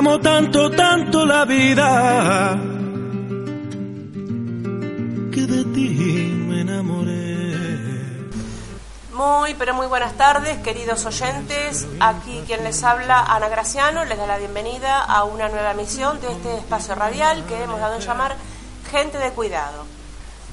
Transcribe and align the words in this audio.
Amo 0.00 0.18
tanto, 0.18 0.70
tanto 0.70 1.26
la 1.26 1.44
vida 1.44 2.58
que 5.30 5.42
de 5.42 5.64
ti 5.74 6.32
me 6.48 6.62
enamoré. 6.62 8.30
Muy, 9.12 9.52
pero 9.56 9.74
muy 9.74 9.86
buenas 9.88 10.14
tardes, 10.14 10.56
queridos 10.60 11.04
oyentes. 11.04 11.86
Aquí 12.00 12.42
quien 12.46 12.64
les 12.64 12.82
habla, 12.82 13.26
Ana 13.28 13.50
Graciano, 13.50 14.06
les 14.06 14.16
da 14.16 14.26
la 14.26 14.38
bienvenida 14.38 15.00
a 15.04 15.24
una 15.24 15.50
nueva 15.50 15.72
emisión 15.72 16.18
de 16.22 16.32
este 16.32 16.56
espacio 16.56 16.94
radial 16.94 17.44
que 17.44 17.62
hemos 17.62 17.78
dado 17.78 17.96
en 17.96 18.00
llamar 18.00 18.36
Gente 18.90 19.18
de 19.18 19.32
Cuidado. 19.32 19.84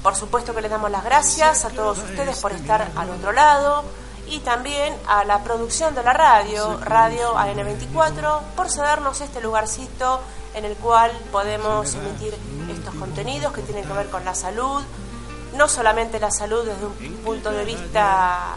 Por 0.02 0.14
supuesto 0.14 0.54
que 0.54 0.60
les 0.60 0.70
damos 0.70 0.90
las 0.90 1.04
gracias 1.04 1.64
a 1.64 1.70
todos 1.70 1.96
ustedes 2.00 2.38
por 2.40 2.52
estar 2.52 2.86
al 2.94 3.08
otro 3.08 3.32
lado 3.32 3.82
y 4.30 4.40
también 4.40 4.94
a 5.06 5.24
la 5.24 5.42
producción 5.42 5.94
de 5.94 6.02
la 6.02 6.12
radio, 6.12 6.78
Radio 6.80 7.34
AN24, 7.34 8.40
por 8.56 8.70
cedernos 8.70 9.20
este 9.20 9.40
lugarcito 9.40 10.20
en 10.54 10.64
el 10.64 10.76
cual 10.76 11.12
podemos 11.32 11.94
emitir 11.94 12.34
estos 12.70 12.94
contenidos 12.94 13.52
que 13.52 13.62
tienen 13.62 13.84
que 13.84 13.92
ver 13.92 14.08
con 14.08 14.24
la 14.24 14.34
salud, 14.34 14.82
no 15.56 15.68
solamente 15.68 16.20
la 16.20 16.30
salud 16.30 16.64
desde 16.64 16.86
un 16.86 17.16
punto 17.18 17.50
de 17.50 17.64
vista 17.64 18.56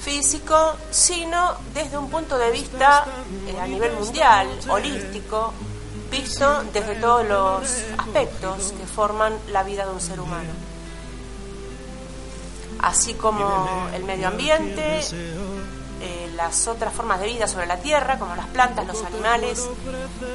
físico, 0.00 0.74
sino 0.90 1.54
desde 1.74 1.98
un 1.98 2.08
punto 2.08 2.38
de 2.38 2.50
vista 2.50 3.04
eh, 3.46 3.58
a 3.60 3.66
nivel 3.66 3.92
mundial, 3.92 4.48
holístico, 4.68 5.52
visto 6.10 6.62
desde 6.72 6.94
todos 6.96 7.26
los 7.26 7.84
aspectos 7.98 8.72
que 8.78 8.86
forman 8.86 9.34
la 9.48 9.62
vida 9.62 9.84
de 9.84 9.92
un 9.92 10.00
ser 10.00 10.20
humano. 10.20 10.67
Así 12.80 13.14
como 13.14 13.88
el 13.94 14.04
medio 14.04 14.28
ambiente, 14.28 15.00
eh, 16.00 16.30
las 16.36 16.68
otras 16.68 16.92
formas 16.94 17.20
de 17.20 17.26
vida 17.26 17.48
sobre 17.48 17.66
la 17.66 17.78
Tierra, 17.78 18.18
como 18.18 18.36
las 18.36 18.46
plantas, 18.46 18.86
los 18.86 19.02
animales, 19.02 19.68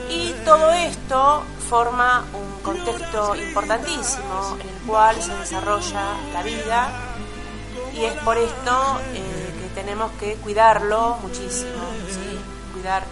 y 0.09 0.33
todo 0.45 0.71
esto 0.71 1.43
forma 1.69 2.25
un 2.33 2.61
contexto 2.61 3.35
importantísimo 3.35 4.57
en 4.59 4.69
el 4.69 4.81
cual 4.85 5.21
se 5.21 5.33
desarrolla 5.37 6.15
la 6.33 6.43
vida. 6.43 6.91
Y 7.93 8.05
es 8.05 8.13
por 8.23 8.37
esto 8.37 8.99
eh, 9.13 9.53
que 9.61 9.81
tenemos 9.81 10.11
que 10.19 10.35
cuidarlo 10.35 11.17
muchísimo, 11.21 11.83
cuidar 12.73 13.03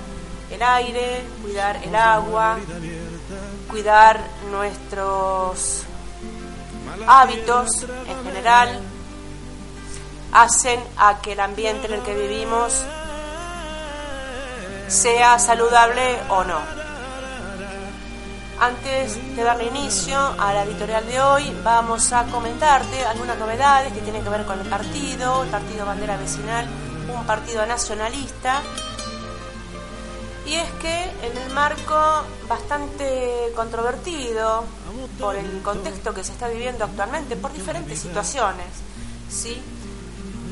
el 0.50 0.62
aire, 0.62 1.24
cuidar 1.42 1.78
el 1.84 1.96
agua, 1.96 2.58
cuidar 3.70 4.20
nuestros 4.50 5.84
hábitos 7.08 7.84
en 7.84 8.24
general, 8.26 8.82
hacen 10.32 10.80
a 10.98 11.22
que 11.22 11.34
el 11.34 11.40
ambiente 11.40 11.88
en 11.88 11.94
el 11.94 12.02
que 12.02 12.14
vivimos 12.16 12.84
sea 14.88 15.40
saludable 15.40 16.20
o 16.30 16.44
no. 16.44 16.60
Antes 18.60 19.36
de 19.36 19.44
darle 19.44 19.66
inicio 19.66 20.20
a 20.38 20.54
la 20.54 20.64
editorial 20.64 21.06
de 21.08 21.20
hoy, 21.20 21.58
vamos 21.64 22.14
a 22.14 22.26
comentarte 22.26 23.04
algunas 23.06 23.38
novedades 23.40 23.92
que 23.92 24.02
tienen 24.02 24.24
que 24.24 24.30
ver 24.30 24.46
con 24.46 24.60
el 24.60 24.68
partido, 24.68 25.44
el 25.44 25.50
Partido 25.50 25.86
Bandera 25.86 26.18
Vecinal, 26.18 26.68
un 27.12 27.26
partido 27.26 27.66
nacionalista 27.66 28.62
y 30.46 30.56
es 30.56 30.70
que 30.82 31.04
en 31.24 31.38
el 31.38 31.54
marco 31.54 31.96
bastante 32.48 33.52
controvertido 33.56 34.64
por 35.20 35.36
el 35.36 35.62
contexto 35.62 36.14
que 36.14 36.24
se 36.24 36.34
está 36.34 36.48
viviendo 36.48 36.84
actualmente, 36.84 37.36
por 37.36 37.54
diferentes 37.54 38.00
situaciones, 38.00 38.68
¿sí? 39.30 39.62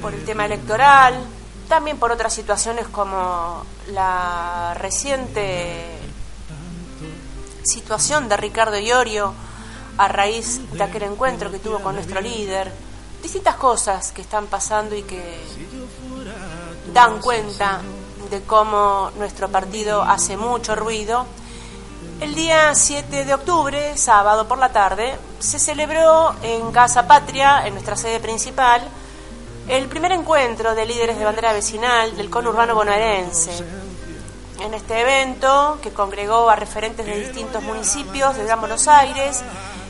Por 0.01 0.13
el 0.13 0.23
tema 0.25 0.45
electoral, 0.45 1.15
también 1.67 1.97
por 1.97 2.11
otras 2.11 2.33
situaciones 2.33 2.87
como 2.87 3.63
la 3.91 4.73
reciente 4.75 5.85
situación 7.63 8.27
de 8.29 8.37
Ricardo 8.37 8.77
Iorio 8.79 9.33
a 9.97 10.07
raíz 10.07 10.61
de 10.71 10.83
aquel 10.83 11.03
encuentro 11.03 11.51
que 11.51 11.59
tuvo 11.59 11.79
con 11.79 11.95
nuestro 11.95 12.21
líder, 12.21 12.71
distintas 13.21 13.55
cosas 13.55 14.11
que 14.11 14.21
están 14.21 14.47
pasando 14.47 14.95
y 14.95 15.03
que 15.03 15.39
dan 16.93 17.19
cuenta 17.19 17.81
de 18.31 18.41
cómo 18.43 19.11
nuestro 19.17 19.49
partido 19.49 20.01
hace 20.01 20.37
mucho 20.37 20.75
ruido, 20.75 21.25
el 22.21 22.35
día 22.35 22.75
7 22.75 23.25
de 23.25 23.33
octubre, 23.33 23.95
sábado 23.95 24.47
por 24.47 24.57
la 24.57 24.69
tarde, 24.73 25.17
se 25.39 25.57
celebró 25.57 26.33
en 26.41 26.71
Casa 26.71 27.07
Patria, 27.07 27.65
en 27.65 27.73
nuestra 27.73 27.95
sede 27.95 28.19
principal, 28.19 28.81
el 29.69 29.85
primer 29.87 30.11
encuentro 30.11 30.73
de 30.73 30.85
líderes 30.85 31.19
de 31.19 31.25
bandera 31.25 31.53
vecinal 31.53 32.17
del 32.17 32.29
conurbano 32.31 32.73
bonaerense. 32.73 33.51
En 34.61 34.73
este 34.73 34.99
evento, 34.99 35.77
que 35.81 35.91
congregó 35.91 36.49
a 36.49 36.55
referentes 36.55 37.05
de 37.05 37.19
distintos 37.19 37.61
municipios 37.61 38.35
de 38.35 38.45
Gran 38.45 38.59
Buenos 38.59 38.87
Aires, 38.87 39.43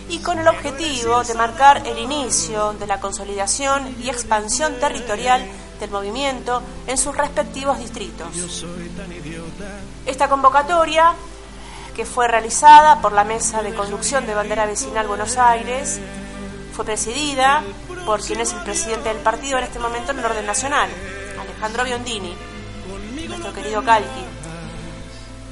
y 0.10 0.20
con 0.20 0.38
el 0.38 0.48
objetivo 0.48 1.24
de 1.24 1.34
marcar 1.34 1.88
el 1.88 1.98
inicio 1.98 2.74
de 2.74 2.88
la 2.88 3.00
consolidación 3.00 3.96
y 4.02 4.10
expansión 4.10 4.80
territorial 4.80 5.48
del 5.80 5.92
movimiento 5.92 6.62
en 6.86 6.98
sus 6.98 7.16
respectivos 7.16 7.80
distritos. 7.80 8.28
Esta 10.06 10.28
convocatoria, 10.28 11.14
que 11.96 12.06
fue 12.06 12.28
realizada 12.28 13.02
por 13.02 13.14
la 13.14 13.24
Mesa 13.24 13.62
de 13.62 13.74
Conducción 13.74 14.26
de 14.26 14.34
Bandera 14.34 14.66
Vecinal 14.66 15.08
Buenos 15.08 15.38
Aires, 15.38 16.02
fue 16.74 16.84
presidida 16.84 17.64
por 18.10 18.22
quien 18.22 18.42
es 18.42 18.54
el 18.54 18.64
presidente 18.64 19.10
del 19.10 19.20
partido 19.20 19.60
en 19.60 19.66
este 19.66 19.78
momento 19.78 20.14
en 20.14 20.18
el 20.18 20.26
orden 20.26 20.44
nacional, 20.44 20.90
Alejandro 21.40 21.84
Biondini, 21.84 22.36
nuestro 23.28 23.54
querido 23.54 23.84
Calqui. 23.84 24.26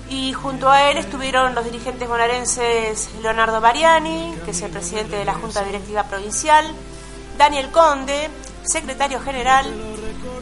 Y 0.09 0.33
junto 0.33 0.67
a 0.67 0.89
él 0.89 0.97
estuvieron 0.97 1.53
los 1.53 1.63
dirigentes 1.63 2.09
bonaerenses 2.09 3.09
Leonardo 3.21 3.61
Bariani, 3.61 4.33
que 4.43 4.49
es 4.49 4.61
el 4.63 4.71
presidente 4.71 5.17
de 5.17 5.25
la 5.25 5.35
Junta 5.35 5.63
Directiva 5.63 6.05
Provincial, 6.05 6.65
Daniel 7.37 7.69
Conde, 7.69 8.27
secretario 8.63 9.19
general, 9.19 9.71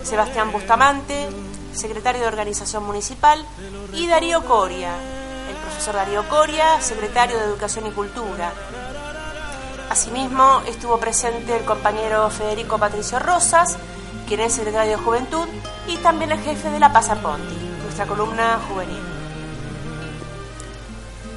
Sebastián 0.03 0.53
Bustamante, 0.53 1.27
secretario 1.73 2.21
de 2.21 2.27
Organización 2.27 2.85
Municipal, 2.85 3.45
y 3.91 4.07
Darío 4.07 4.45
Coria, 4.45 4.95
el 5.49 5.55
profesor 5.57 5.95
Darío 5.95 6.29
Coria, 6.29 6.79
secretario 6.79 7.37
de 7.37 7.43
Educación 7.43 7.87
y 7.87 7.91
Cultura. 7.91 8.53
Asimismo, 9.89 10.61
estuvo 10.67 10.99
presente 10.99 11.55
el 11.55 11.63
compañero 11.63 12.29
Federico 12.29 12.77
Patricio 12.77 13.19
Rosas, 13.19 13.77
quien 14.27 14.39
es 14.41 14.53
secretario 14.53 14.97
de 14.97 15.03
Juventud, 15.03 15.47
y 15.87 15.97
también 15.97 16.31
el 16.31 16.39
jefe 16.39 16.69
de 16.69 16.79
la 16.79 16.91
Pasaponti, 16.91 17.55
nuestra 17.83 18.05
columna 18.05 18.59
juvenil. 18.67 19.03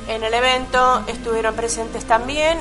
En 0.09 0.25
el 0.25 0.33
evento 0.33 1.05
estuvieron 1.07 1.55
presentes 1.55 2.05
también 2.07 2.59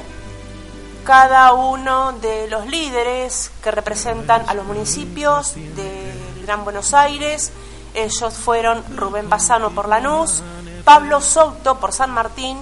cada 1.05 1.53
uno 1.53 2.11
de 2.11 2.49
los 2.49 2.67
líderes 2.67 3.49
que 3.63 3.71
representan 3.71 4.43
a 4.47 4.53
los 4.53 4.65
municipios 4.65 5.55
de 5.55 6.13
Gran 6.43 6.65
Buenos 6.65 6.93
Aires. 6.93 7.53
Ellos 7.93 8.33
fueron 8.33 8.83
Rubén 8.97 9.29
Bazano 9.29 9.71
por 9.71 9.87
Lanús, 9.87 10.43
Pablo 10.83 11.21
Souto 11.21 11.79
por 11.79 11.93
San 11.93 12.11
Martín, 12.11 12.57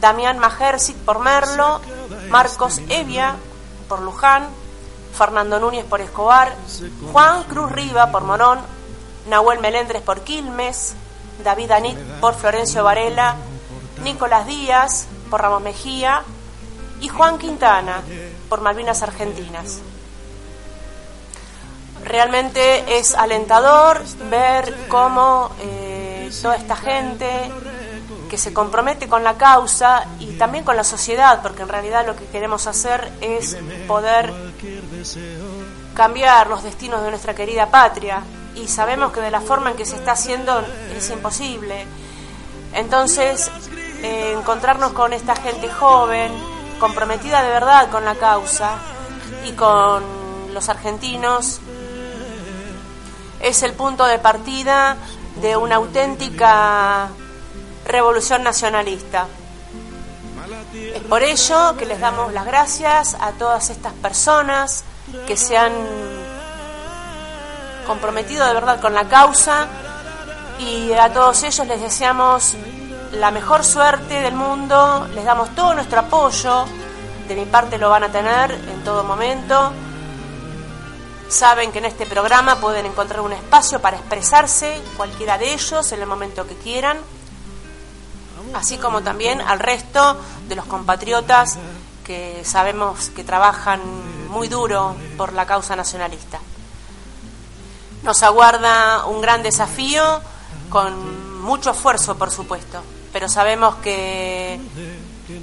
Damián 0.00 0.38
Majersic 0.38 0.96
por 0.98 1.18
Merlo, 1.18 1.80
Marcos 2.28 2.80
Evia 2.88 3.36
por 3.88 4.00
Luján, 4.00 4.48
Fernando 5.16 5.60
Núñez 5.60 5.84
por 5.84 6.00
Escobar, 6.00 6.54
Juan 7.12 7.44
Cruz 7.44 7.70
Riva 7.70 8.10
por 8.10 8.22
Morón, 8.22 8.60
Nahuel 9.28 9.60
Melendres 9.60 10.02
por 10.02 10.20
Quilmes, 10.20 10.94
David 11.44 11.70
Anit 11.70 11.98
por 12.20 12.34
Florencio 12.34 12.84
Varela, 12.84 13.36
Nicolás 14.02 14.46
Díaz 14.46 15.06
por 15.30 15.42
Ramos 15.42 15.62
Mejía 15.62 16.22
y 17.00 17.08
Juan 17.08 17.38
Quintana 17.38 18.02
por 18.48 18.60
Malvinas 18.60 19.02
Argentinas. 19.02 19.80
Realmente 22.04 22.98
es 22.98 23.14
alentador 23.14 24.02
ver 24.28 24.86
cómo 24.88 25.50
eh, 25.60 26.30
toda 26.40 26.56
esta 26.56 26.74
gente 26.74 27.52
que 28.32 28.38
se 28.38 28.54
compromete 28.54 29.10
con 29.10 29.22
la 29.24 29.36
causa 29.36 30.06
y 30.18 30.38
también 30.38 30.64
con 30.64 30.74
la 30.74 30.84
sociedad, 30.84 31.42
porque 31.42 31.60
en 31.60 31.68
realidad 31.68 32.06
lo 32.06 32.16
que 32.16 32.24
queremos 32.24 32.66
hacer 32.66 33.12
es 33.20 33.58
poder 33.86 34.32
cambiar 35.92 36.46
los 36.46 36.62
destinos 36.62 37.02
de 37.02 37.10
nuestra 37.10 37.34
querida 37.34 37.66
patria 37.66 38.22
y 38.54 38.68
sabemos 38.68 39.12
que 39.12 39.20
de 39.20 39.30
la 39.30 39.42
forma 39.42 39.72
en 39.72 39.76
que 39.76 39.84
se 39.84 39.96
está 39.96 40.12
haciendo 40.12 40.64
es 40.96 41.10
imposible. 41.10 41.84
Entonces, 42.72 43.50
eh, 44.02 44.34
encontrarnos 44.34 44.92
con 44.92 45.12
esta 45.12 45.36
gente 45.36 45.68
joven, 45.70 46.32
comprometida 46.80 47.42
de 47.42 47.50
verdad 47.50 47.90
con 47.90 48.06
la 48.06 48.14
causa 48.14 48.78
y 49.44 49.52
con 49.52 50.02
los 50.54 50.70
argentinos, 50.70 51.60
es 53.40 53.62
el 53.62 53.74
punto 53.74 54.06
de 54.06 54.18
partida 54.18 54.96
de 55.42 55.54
una 55.54 55.74
auténtica 55.74 57.10
revolución 57.92 58.42
nacionalista. 58.42 59.26
Es 60.94 61.02
por 61.02 61.22
ello 61.22 61.76
que 61.76 61.86
les 61.86 62.00
damos 62.00 62.32
las 62.32 62.46
gracias 62.46 63.14
a 63.20 63.32
todas 63.32 63.70
estas 63.70 63.92
personas 63.92 64.84
que 65.26 65.36
se 65.36 65.56
han 65.56 65.72
comprometido 67.86 68.46
de 68.46 68.54
verdad 68.54 68.80
con 68.80 68.94
la 68.94 69.08
causa 69.08 69.68
Y 70.58 70.92
a 70.92 71.12
todos 71.12 71.42
ellos 71.42 71.66
les 71.66 71.80
deseamos 71.80 72.54
la 73.12 73.30
mejor 73.30 73.64
suerte 73.64 74.20
del 74.20 74.34
mundo, 74.34 75.08
les 75.14 75.24
damos 75.24 75.54
todo 75.54 75.74
nuestro 75.74 76.00
apoyo, 76.00 76.66
de 77.26 77.34
mi 77.34 77.46
parte 77.46 77.78
lo 77.78 77.90
van 77.90 78.04
a 78.04 78.12
tener 78.12 78.52
en 78.52 78.84
todo 78.84 79.02
momento. 79.02 79.72
Saben 81.28 81.72
que 81.72 81.78
en 81.78 81.86
este 81.86 82.06
programa 82.06 82.56
pueden 82.56 82.86
encontrar 82.86 83.22
un 83.22 83.32
espacio 83.32 83.80
para 83.80 83.96
expresarse, 83.96 84.80
cualquiera 84.96 85.36
de 85.36 85.52
ellos, 85.52 85.90
en 85.92 86.00
el 86.00 86.06
momento 86.06 86.46
que 86.46 86.54
quieran, 86.54 86.98
así 88.54 88.78
como 88.78 89.02
también 89.02 89.40
al 89.40 89.58
resto 89.58 90.16
de 90.48 90.56
los 90.56 90.64
compatriotas 90.66 91.58
que 92.04 92.42
sabemos 92.44 93.10
que 93.10 93.24
trabajan 93.24 93.80
muy 94.28 94.48
duro 94.48 94.96
por 95.16 95.32
la 95.32 95.46
causa 95.46 95.76
nacionalista. 95.76 96.40
Nos 98.02 98.22
aguarda 98.22 99.06
un 99.06 99.20
gran 99.20 99.42
desafío 99.42 100.20
con 100.70 101.40
mucho 101.40 101.70
esfuerzo, 101.70 102.16
por 102.16 102.30
supuesto, 102.30 102.82
pero 103.12 103.28
sabemos 103.28 103.76
que 103.76 104.60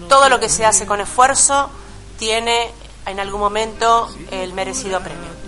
todo 0.09 0.27
lo 0.27 0.39
que 0.39 0.49
se 0.49 0.65
hace 0.65 0.85
con 0.85 0.99
esfuerzo 0.99 1.69
tiene 2.17 2.71
en 3.05 3.19
algún 3.19 3.39
momento 3.39 4.09
el 4.31 4.53
merecido 4.53 4.99
premio. 4.99 5.38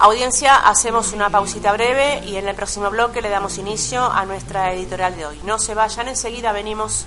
Audiencia, 0.00 0.54
hacemos 0.54 1.12
una 1.12 1.28
pausita 1.28 1.72
breve 1.72 2.22
y 2.24 2.36
en 2.36 2.46
el 2.46 2.54
próximo 2.54 2.88
bloque 2.88 3.20
le 3.20 3.30
damos 3.30 3.58
inicio 3.58 4.04
a 4.04 4.24
nuestra 4.26 4.72
editorial 4.72 5.16
de 5.16 5.26
hoy. 5.26 5.40
No 5.44 5.58
se 5.58 5.74
vayan, 5.74 6.06
enseguida 6.06 6.52
venimos. 6.52 7.06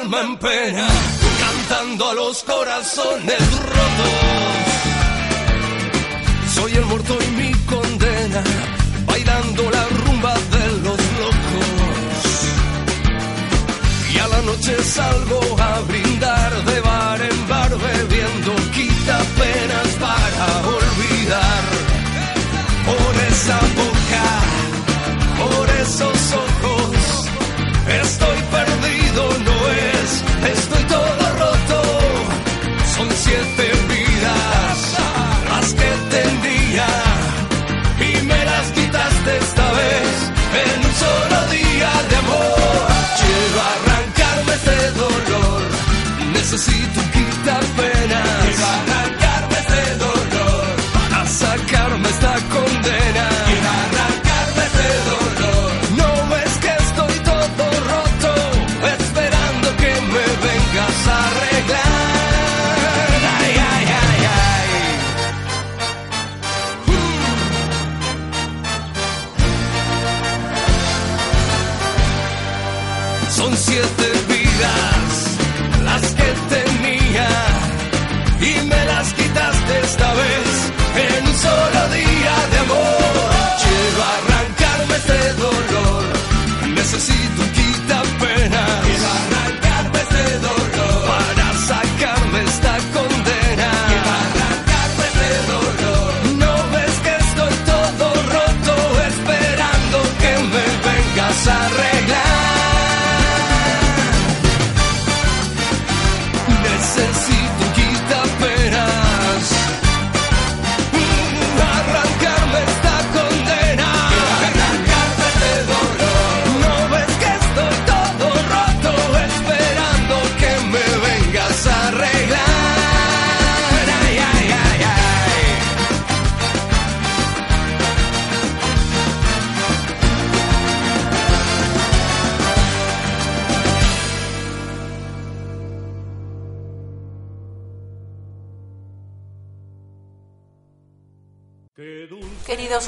en 0.00 0.36
pena, 0.36 0.86
cantando 1.40 2.10
a 2.10 2.14
los 2.14 2.44
corazones 2.44 3.40
rotos. 3.62 4.14
Soy 6.54 6.72
el 6.74 6.84
muerto 6.84 7.18
y 7.20 7.30
mi 7.32 7.52
condena, 7.64 8.42
bailando 9.06 9.70
la 9.70 9.84
rumba 9.86 10.34
de 10.34 10.66
los 10.84 11.00
locos. 11.20 12.28
Y 14.14 14.18
a 14.18 14.28
la 14.28 14.42
noche 14.42 14.82
salgo 14.84 15.40
a 15.60 15.80
brindar 15.80 16.64
de 16.64 16.80
bar 16.80 17.20
en 17.20 17.48
bar, 17.48 17.70
bebiendo 17.70 18.54
quita 18.72 19.18
penas 19.40 19.88
para 19.98 20.46
olvidar. 20.76 21.64
Por 22.86 23.14
esa 23.32 23.58
boca, 23.80 24.24
por 25.38 25.68
esos 25.70 26.32
ojos. 26.34 26.47
Son 73.48 73.56
siete 73.56 74.12
vidas 74.28 75.38
las 75.82 76.02
que 76.14 76.34
te 76.50 76.67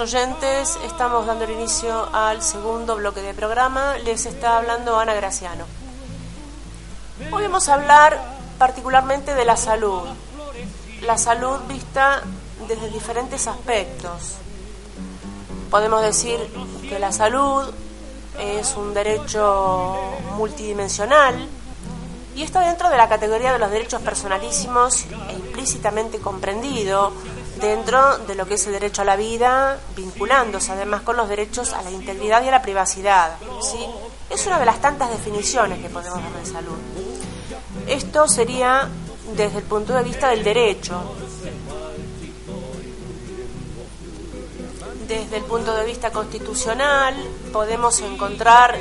Oyentes, 0.00 0.78
estamos 0.82 1.26
dando 1.26 1.44
inicio 1.44 2.08
al 2.14 2.40
segundo 2.40 2.96
bloque 2.96 3.20
de 3.20 3.34
programa. 3.34 3.98
Les 3.98 4.24
está 4.24 4.56
hablando 4.56 4.98
Ana 4.98 5.12
Graciano. 5.12 5.66
Hoy 7.30 7.42
vamos 7.42 7.68
a 7.68 7.74
hablar 7.74 8.18
particularmente 8.58 9.34
de 9.34 9.44
la 9.44 9.58
salud. 9.58 10.00
La 11.02 11.18
salud 11.18 11.58
vista 11.68 12.22
desde 12.66 12.88
diferentes 12.88 13.46
aspectos. 13.46 14.36
Podemos 15.70 16.00
decir 16.00 16.38
que 16.88 16.98
la 16.98 17.12
salud 17.12 17.70
es 18.38 18.74
un 18.76 18.94
derecho 18.94 19.98
multidimensional 20.34 21.46
y 22.34 22.42
está 22.42 22.60
dentro 22.62 22.88
de 22.88 22.96
la 22.96 23.06
categoría 23.06 23.52
de 23.52 23.58
los 23.58 23.70
derechos 23.70 24.00
personalísimos 24.00 25.04
e 25.28 25.34
implícitamente 25.34 26.20
comprendido 26.20 27.12
dentro 27.60 28.18
de 28.18 28.34
lo 28.34 28.46
que 28.46 28.54
es 28.54 28.66
el 28.66 28.72
derecho 28.72 29.02
a 29.02 29.04
la 29.04 29.16
vida, 29.16 29.78
vinculándose 29.94 30.72
además 30.72 31.02
con 31.02 31.16
los 31.16 31.28
derechos 31.28 31.72
a 31.72 31.82
la 31.82 31.90
integridad 31.90 32.42
y 32.42 32.48
a 32.48 32.52
la 32.52 32.62
privacidad. 32.62 33.36
¿sí? 33.60 33.78
Es 34.28 34.46
una 34.46 34.58
de 34.58 34.66
las 34.66 34.80
tantas 34.80 35.10
definiciones 35.10 35.80
que 35.80 35.90
podemos 35.90 36.22
dar 36.22 36.32
de 36.32 36.46
salud. 36.46 36.78
Esto 37.86 38.28
sería 38.28 38.88
desde 39.36 39.58
el 39.58 39.64
punto 39.64 39.92
de 39.92 40.02
vista 40.02 40.28
del 40.30 40.42
derecho. 40.42 41.14
Desde 45.06 45.36
el 45.36 45.42
punto 45.42 45.74
de 45.74 45.84
vista 45.84 46.10
constitucional 46.10 47.14
podemos 47.52 48.00
encontrar 48.00 48.78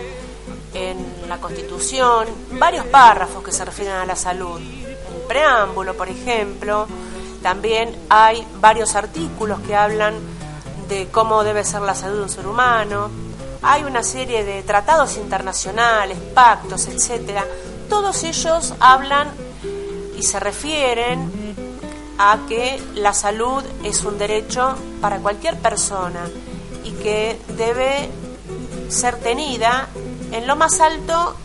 en 0.74 1.28
la 1.28 1.40
Constitución 1.40 2.28
varios 2.52 2.86
párrafos 2.86 3.44
que 3.44 3.52
se 3.52 3.66
refieren 3.66 3.96
a 3.96 4.06
la 4.06 4.16
salud. 4.16 4.60
el 4.60 5.28
preámbulo, 5.28 5.96
por 5.96 6.08
ejemplo, 6.08 6.88
también 7.42 7.96
hay 8.10 8.46
varios 8.60 8.96
artículos 8.96 9.60
que 9.62 9.76
hablan 9.76 10.16
de 10.88 11.08
cómo 11.08 11.44
debe 11.44 11.64
ser 11.64 11.82
la 11.82 11.96
salud 11.96 12.18
de 12.18 12.24
un 12.24 12.30
ser 12.30 12.48
humano. 12.48 13.10
Hay 13.62 13.84
una 13.84 14.04
serie 14.04 14.44
de 14.44 14.64
tratados 14.64 15.18
internacionales, 15.18 16.18
pactos, 16.34 16.88
etcétera. 16.88 17.46
Todos 17.88 18.24
ellos 18.24 18.74
hablan 18.80 19.30
y 20.18 20.24
se 20.24 20.40
refieren 20.40 21.56
a 22.18 22.40
que 22.48 22.82
la 22.96 23.14
salud 23.14 23.64
es 23.84 24.04
un 24.04 24.18
derecho 24.18 24.76
para 25.00 25.20
cualquier 25.20 25.58
persona 25.58 26.28
y 26.84 26.92
que 26.92 27.40
debe 27.56 28.10
ser 28.90 29.18
tenida 29.20 29.88
en 30.32 30.46
lo 30.46 30.56
más 30.56 30.82
alto 30.82 31.36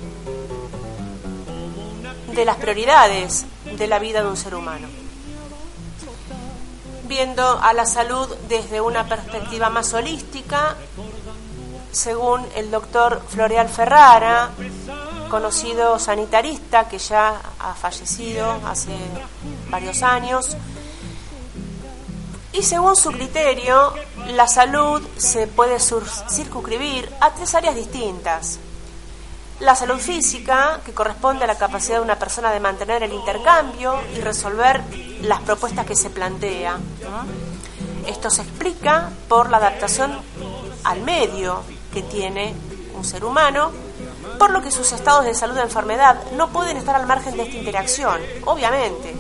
de 2.35 2.45
las 2.45 2.57
prioridades 2.57 3.45
de 3.77 3.87
la 3.87 4.01
vida 4.01 4.23
de 4.23 4.29
un 4.29 4.37
ser 4.37 4.57
humano 4.57 5.04
viendo 7.07 7.59
a 7.61 7.73
la 7.73 7.87
salud 7.87 8.29
desde 8.49 8.81
una 8.81 9.07
perspectiva 9.07 9.71
más 9.71 9.93
holística, 9.93 10.77
según 11.93 12.45
el 12.57 12.71
doctor 12.71 13.23
Floreal 13.29 13.69
Ferrara, 13.69 14.51
conocido 15.31 15.99
sanitarista 15.99 16.89
que 16.89 16.99
ya 16.99 17.41
ha 17.59 17.75
fallecido 17.75 18.59
hace 18.67 18.97
varios 19.71 20.03
años, 20.03 20.57
y 22.53 22.63
según 22.63 22.95
su 22.95 23.11
criterio, 23.11 23.95
la 24.29 24.47
salud 24.47 25.03
se 25.17 25.49
puede 25.49 25.79
circunscribir 25.81 27.11
a 27.21 27.35
tres 27.35 27.53
áreas 27.55 27.75
distintas. 27.75 28.61
La 29.61 29.75
salud 29.75 29.99
física, 29.99 30.81
que 30.85 30.93
corresponde 30.93 31.45
a 31.45 31.47
la 31.47 31.57
capacidad 31.57 31.99
de 31.99 32.03
una 32.03 32.19
persona 32.19 32.51
de 32.51 32.61
mantener 32.61 33.03
el 33.03 33.13
intercambio 33.13 34.01
y 34.15 34.21
resolver 34.21 34.83
las 35.23 35.41
propuestas 35.43 35.87
que 35.87 35.95
se 35.95 36.11
plantea. 36.11 36.77
Esto 38.07 38.31
se 38.31 38.43
explica 38.43 39.11
por 39.29 39.51
la 39.51 39.59
adaptación 39.59 40.19
al 40.83 41.01
medio 41.03 41.63
que 41.93 42.03
tiene 42.03 42.55
un 42.97 43.05
ser 43.05 43.25
humano, 43.25 43.71
por 44.39 44.51
lo 44.51 44.61
que 44.61 44.71
sus 44.71 44.91
estados 44.93 45.25
de 45.25 45.35
salud 45.35 45.57
o 45.57 45.63
enfermedad 45.63 46.17
no 46.33 46.49
pueden 46.49 46.77
estar 46.77 46.97
al 46.97 47.07
margen 47.07 47.37
de 47.37 47.45
esta 47.45 47.57
interacción, 47.57 48.21
obviamente. 48.45 49.15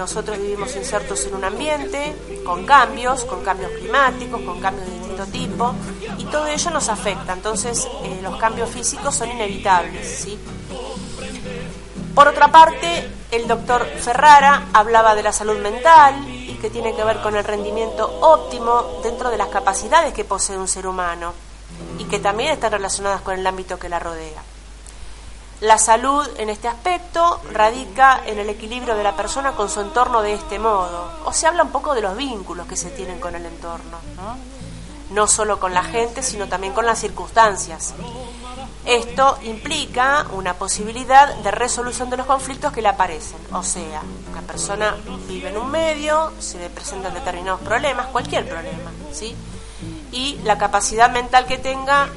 Nosotros 0.00 0.38
vivimos 0.38 0.74
insertos 0.76 1.26
en 1.26 1.34
un 1.34 1.44
ambiente 1.44 2.16
con 2.42 2.64
cambios, 2.64 3.26
con 3.26 3.44
cambios 3.44 3.70
climáticos, 3.72 4.40
con 4.40 4.58
cambios 4.58 4.86
de 4.86 4.94
distinto 4.94 5.26
tipo, 5.26 5.74
y 6.16 6.24
todo 6.24 6.46
ello 6.46 6.70
nos 6.70 6.88
afecta. 6.88 7.34
Entonces, 7.34 7.86
eh, 8.02 8.18
los 8.22 8.38
cambios 8.38 8.70
físicos 8.70 9.14
son 9.14 9.30
inevitables. 9.30 10.26
Por 12.14 12.28
otra 12.28 12.50
parte, 12.50 13.10
el 13.30 13.46
doctor 13.46 13.84
Ferrara 13.84 14.68
hablaba 14.72 15.14
de 15.14 15.22
la 15.22 15.34
salud 15.34 15.58
mental 15.58 16.26
y 16.26 16.54
que 16.54 16.70
tiene 16.70 16.96
que 16.96 17.04
ver 17.04 17.20
con 17.20 17.36
el 17.36 17.44
rendimiento 17.44 18.20
óptimo 18.22 19.02
dentro 19.02 19.28
de 19.28 19.36
las 19.36 19.48
capacidades 19.48 20.14
que 20.14 20.24
posee 20.24 20.56
un 20.56 20.66
ser 20.66 20.86
humano 20.86 21.34
y 21.98 22.04
que 22.04 22.18
también 22.18 22.52
están 22.52 22.72
relacionadas 22.72 23.20
con 23.20 23.38
el 23.38 23.46
ámbito 23.46 23.78
que 23.78 23.90
la 23.90 23.98
rodea. 23.98 24.42
La 25.60 25.76
salud 25.76 26.26
en 26.38 26.48
este 26.48 26.68
aspecto 26.68 27.38
radica 27.52 28.22
en 28.24 28.38
el 28.38 28.48
equilibrio 28.48 28.96
de 28.96 29.02
la 29.02 29.14
persona 29.14 29.52
con 29.52 29.68
su 29.68 29.82
entorno 29.82 30.22
de 30.22 30.32
este 30.32 30.58
modo, 30.58 31.12
o 31.26 31.34
se 31.34 31.46
habla 31.46 31.64
un 31.64 31.70
poco 31.70 31.94
de 31.94 32.00
los 32.00 32.16
vínculos 32.16 32.66
que 32.66 32.76
se 32.76 32.88
tienen 32.88 33.20
con 33.20 33.34
el 33.34 33.44
entorno, 33.44 33.98
no, 35.10 35.26
solo 35.26 35.60
con 35.60 35.74
la 35.74 35.82
gente, 35.82 36.22
sino 36.22 36.48
también 36.48 36.72
con 36.72 36.86
las 36.86 36.98
circunstancias. 36.98 37.92
Esto 38.86 39.38
implica 39.42 40.26
una 40.32 40.54
posibilidad 40.54 41.34
de 41.34 41.50
resolución 41.50 42.08
de 42.08 42.16
los 42.16 42.26
conflictos 42.26 42.72
que 42.72 42.80
le 42.80 42.88
aparecen. 42.88 43.38
O 43.52 43.62
sea, 43.62 44.00
una 44.32 44.40
persona 44.40 44.96
vive 45.28 45.50
en 45.50 45.58
un 45.58 45.70
medio, 45.70 46.32
se 46.38 46.58
le 46.58 46.70
presentan 46.70 47.12
determinados 47.12 47.60
problemas, 47.60 48.06
cualquier 48.06 48.48
problema, 48.48 48.90
¿sí? 49.12 49.36
Y 50.10 50.36
la 50.44 50.56
capacidad 50.56 51.10
mental 51.10 51.44
que 51.44 51.58
tenga 51.58 52.08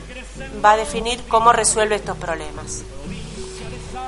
va 0.63 0.71
a 0.71 0.77
definir 0.77 1.27
cómo 1.27 1.51
resuelve 1.51 1.95
estos 1.95 2.17
problemas. 2.17 2.83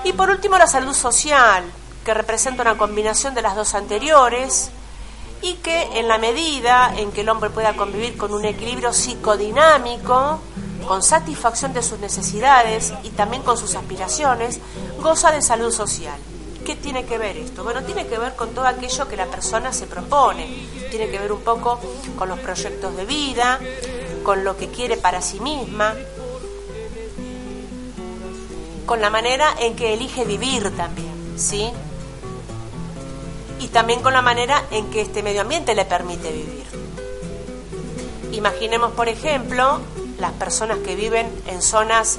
Y 0.05 0.13
por 0.13 0.29
último, 0.29 0.55
la 0.59 0.67
salud 0.67 0.93
social, 0.93 1.63
que 2.05 2.13
representa 2.13 2.61
una 2.61 2.77
combinación 2.77 3.33
de 3.33 3.41
las 3.41 3.55
dos 3.55 3.73
anteriores 3.73 4.69
y 5.41 5.55
que 5.55 5.99
en 5.99 6.07
la 6.07 6.19
medida 6.19 6.93
en 6.95 7.11
que 7.11 7.21
el 7.21 7.29
hombre 7.29 7.49
pueda 7.49 7.75
convivir 7.75 8.15
con 8.15 8.31
un 8.31 8.45
equilibrio 8.45 8.93
psicodinámico, 8.93 10.39
con 10.87 11.01
satisfacción 11.01 11.73
de 11.73 11.81
sus 11.81 11.97
necesidades 11.97 12.93
y 13.01 13.09
también 13.09 13.41
con 13.41 13.57
sus 13.57 13.73
aspiraciones, 13.73 14.59
goza 15.01 15.31
de 15.31 15.41
salud 15.41 15.71
social. 15.71 16.19
¿Qué 16.63 16.75
tiene 16.75 17.05
que 17.05 17.17
ver 17.17 17.37
esto? 17.37 17.63
Bueno, 17.63 17.83
tiene 17.83 18.05
que 18.05 18.19
ver 18.19 18.35
con 18.35 18.51
todo 18.51 18.67
aquello 18.67 19.07
que 19.07 19.17
la 19.17 19.25
persona 19.25 19.73
se 19.73 19.87
propone, 19.87 20.67
tiene 20.91 21.09
que 21.09 21.17
ver 21.17 21.31
un 21.31 21.41
poco 21.41 21.79
con 22.15 22.29
los 22.29 22.39
proyectos 22.39 22.95
de 22.95 23.05
vida, 23.05 23.59
con 24.23 24.43
lo 24.43 24.55
que 24.55 24.69
quiere 24.69 24.97
para 24.97 25.21
sí 25.21 25.39
misma, 25.39 25.95
con 28.85 29.01
la 29.01 29.09
manera 29.09 29.53
en 29.59 29.75
que 29.75 29.93
elige 29.93 30.25
vivir 30.25 30.75
también, 30.75 31.33
¿sí? 31.37 31.71
Y 33.59 33.67
también 33.69 34.01
con 34.01 34.13
la 34.13 34.21
manera 34.21 34.63
en 34.71 34.89
que 34.89 35.01
este 35.01 35.23
medio 35.23 35.41
ambiente 35.41 35.73
le 35.75 35.85
permite 35.85 36.31
vivir. 36.31 36.65
Imaginemos, 38.31 38.91
por 38.91 39.07
ejemplo, 39.07 39.79
las 40.19 40.31
personas 40.33 40.79
que 40.79 40.95
viven 40.95 41.27
en 41.47 41.61
zonas 41.61 42.17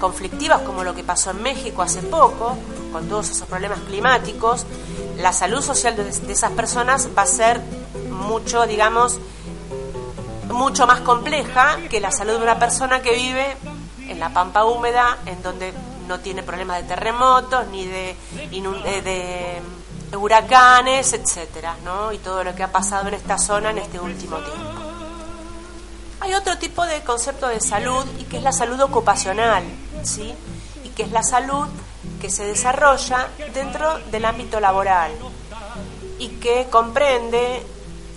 conflictivas 0.00 0.62
como 0.62 0.84
lo 0.84 0.94
que 0.94 1.02
pasó 1.02 1.30
en 1.30 1.42
México 1.42 1.82
hace 1.82 2.00
poco, 2.02 2.56
con 2.92 3.08
todos 3.08 3.30
esos 3.30 3.46
problemas 3.48 3.80
climáticos, 3.80 4.64
la 5.18 5.32
salud 5.32 5.62
social 5.62 5.96
de, 5.96 6.08
esas 6.32 6.52
personas 6.52 7.08
va 7.16 7.22
a 7.22 7.26
ser 7.26 7.60
mucho, 8.10 8.66
digamos, 8.66 9.18
mucho 10.48 10.86
más 10.86 11.00
compleja 11.00 11.78
que 11.90 12.00
la 12.00 12.10
salud 12.10 12.34
de 12.34 12.42
una 12.42 12.58
persona 12.58 13.02
que 13.02 13.14
vive 13.14 13.56
en 14.08 14.20
la 14.20 14.30
pampa 14.30 14.64
húmeda, 14.64 15.18
en 15.26 15.42
donde 15.42 15.72
no 16.06 16.20
tiene 16.20 16.42
problemas 16.42 16.82
de 16.82 16.88
terremotos 16.88 17.66
ni 17.68 17.86
de, 17.86 18.16
de, 18.50 19.02
de 20.10 20.16
huracanes, 20.16 21.12
etcétera, 21.12 21.76
¿no? 21.84 22.12
Y 22.12 22.18
todo 22.18 22.44
lo 22.44 22.54
que 22.54 22.62
ha 22.62 22.70
pasado 22.72 23.08
en 23.08 23.14
esta 23.14 23.38
zona 23.38 23.70
en 23.70 23.78
este 23.78 23.98
último 23.98 24.38
tiempo. 24.38 24.80
Hay 26.20 26.34
otro 26.34 26.56
tipo 26.58 26.84
de 26.86 27.02
concepto 27.02 27.48
de 27.48 27.60
salud 27.60 28.04
y 28.18 28.24
que 28.24 28.38
es 28.38 28.42
la 28.42 28.52
salud 28.52 28.80
ocupacional, 28.80 29.64
¿sí? 30.02 30.34
Y 30.84 30.88
que 30.90 31.02
es 31.02 31.10
la 31.10 31.22
salud 31.22 31.68
que 32.20 32.30
se 32.30 32.44
desarrolla 32.44 33.28
dentro 33.52 33.98
del 34.10 34.24
ámbito 34.24 34.60
laboral 34.60 35.12
y 36.18 36.28
que 36.28 36.68
comprende 36.70 37.62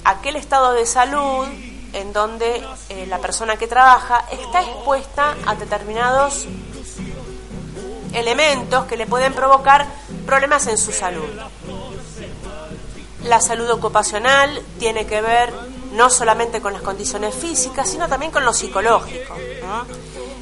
aquel 0.06 0.38
estado 0.38 0.74
de 0.74 0.86
salud 0.86 1.48
en 1.94 2.14
donde 2.14 2.64
eh, 2.90 3.06
la 3.08 3.20
persona 3.20 3.58
que 3.58 3.68
trabaja 3.68 4.26
está 4.32 4.62
expuesta 4.62 5.36
a 5.46 5.56
determinados 5.56 6.48
elementos 8.14 8.86
que 8.86 8.98
le 8.98 9.06
pueden 9.06 9.34
provocar 9.34 9.86
problemas 10.26 10.68
en 10.68 10.78
su 10.78 10.92
salud. 10.92 11.30
La 13.24 13.42
salud 13.42 13.70
ocupacional 13.70 14.62
tiene 14.80 15.06
que 15.06 15.22
ver 15.22 15.54
no 15.94 16.10
solamente 16.10 16.62
con 16.62 16.74
las 16.74 16.82
condiciones 16.82 17.36
físicas, 17.36 17.90
sino 17.90 18.08
también 18.08 18.32
con 18.32 18.46
lo 18.46 18.54
psicológico. 18.54 19.36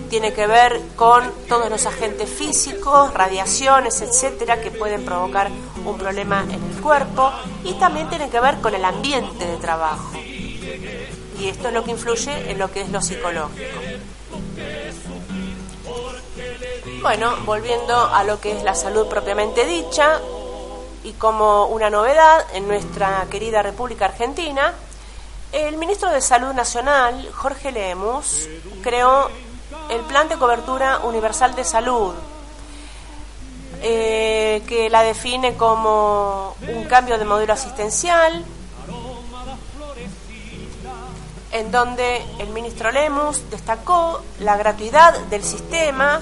Tiene 0.10 0.34
que 0.34 0.48
ver 0.48 0.82
con 0.96 1.32
todos 1.50 1.70
los 1.70 1.86
agentes 1.86 2.30
físicos, 2.30 3.14
radiaciones, 3.14 4.02
etcétera, 4.02 4.62
que 4.62 4.72
pueden 4.72 5.04
provocar 5.04 5.50
un 5.86 5.98
problema 5.98 6.44
en 6.44 6.64
el 6.64 6.82
cuerpo 6.82 7.32
y 7.64 7.74
también 7.74 8.08
tiene 8.10 8.30
que 8.30 8.40
ver 8.40 8.60
con 8.62 8.74
el 8.74 8.86
ambiente 8.86 9.46
de 9.46 9.58
trabajo. 9.58 10.17
Y 11.40 11.50
esto 11.50 11.68
es 11.68 11.74
lo 11.74 11.84
que 11.84 11.92
influye 11.92 12.52
en 12.52 12.58
lo 12.58 12.72
que 12.72 12.82
es 12.82 12.90
lo 12.90 13.02
psicológico. 13.02 13.80
Bueno, 17.02 17.36
volviendo 17.46 17.96
a 17.96 18.24
lo 18.24 18.40
que 18.42 18.58
es 18.58 18.64
la 18.64 18.76
salud 18.76 19.08
propiamente 19.08 19.66
dicha, 19.66 20.20
y 21.04 21.14
como 21.14 21.68
una 21.68 21.90
novedad 21.90 22.46
en 22.54 22.68
nuestra 22.68 23.26
querida 23.30 23.62
República 23.62 24.06
Argentina, 24.06 24.74
el 25.52 25.78
ministro 25.78 26.12
de 26.12 26.20
Salud 26.20 26.54
Nacional, 26.54 27.30
Jorge 27.34 27.72
Lemus, 27.72 28.50
creó 28.82 29.30
el 29.90 30.02
Plan 30.02 30.28
de 30.28 30.38
Cobertura 30.38 31.00
Universal 31.00 31.56
de 31.56 31.64
Salud, 31.64 32.14
eh, 33.82 34.62
que 34.68 34.90
la 34.90 35.04
define 35.04 35.56
como 35.56 36.56
un 36.68 36.84
cambio 36.86 37.18
de 37.18 37.24
modelo 37.24 37.54
asistencial, 37.54 38.44
en 41.52 41.72
donde 41.72 42.24
el 42.40 42.50
ministro 42.50 42.92
Lemus 42.92 43.50
destacó 43.50 44.22
la 44.40 44.58
gratuidad 44.58 45.18
del 45.28 45.44
sistema, 45.44 46.22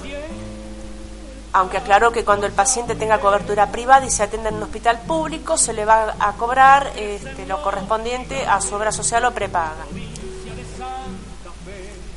aunque 1.52 1.78
aclaró 1.78 2.12
que 2.12 2.24
cuando 2.24 2.46
el 2.46 2.52
paciente 2.52 2.94
tenga 2.94 3.18
cobertura 3.18 3.70
privada 3.72 4.04
y 4.04 4.10
se 4.10 4.22
atienda 4.22 4.50
en 4.50 4.56
un 4.56 4.64
hospital 4.64 5.00
público, 5.06 5.56
se 5.56 5.72
le 5.72 5.84
va 5.84 6.14
a 6.18 6.32
cobrar 6.32 6.92
este, 6.96 7.46
lo 7.46 7.62
correspondiente 7.62 8.46
a 8.46 8.60
su 8.60 8.74
obra 8.74 8.92
social 8.92 9.24
o 9.24 9.32
prepaga. 9.32 9.86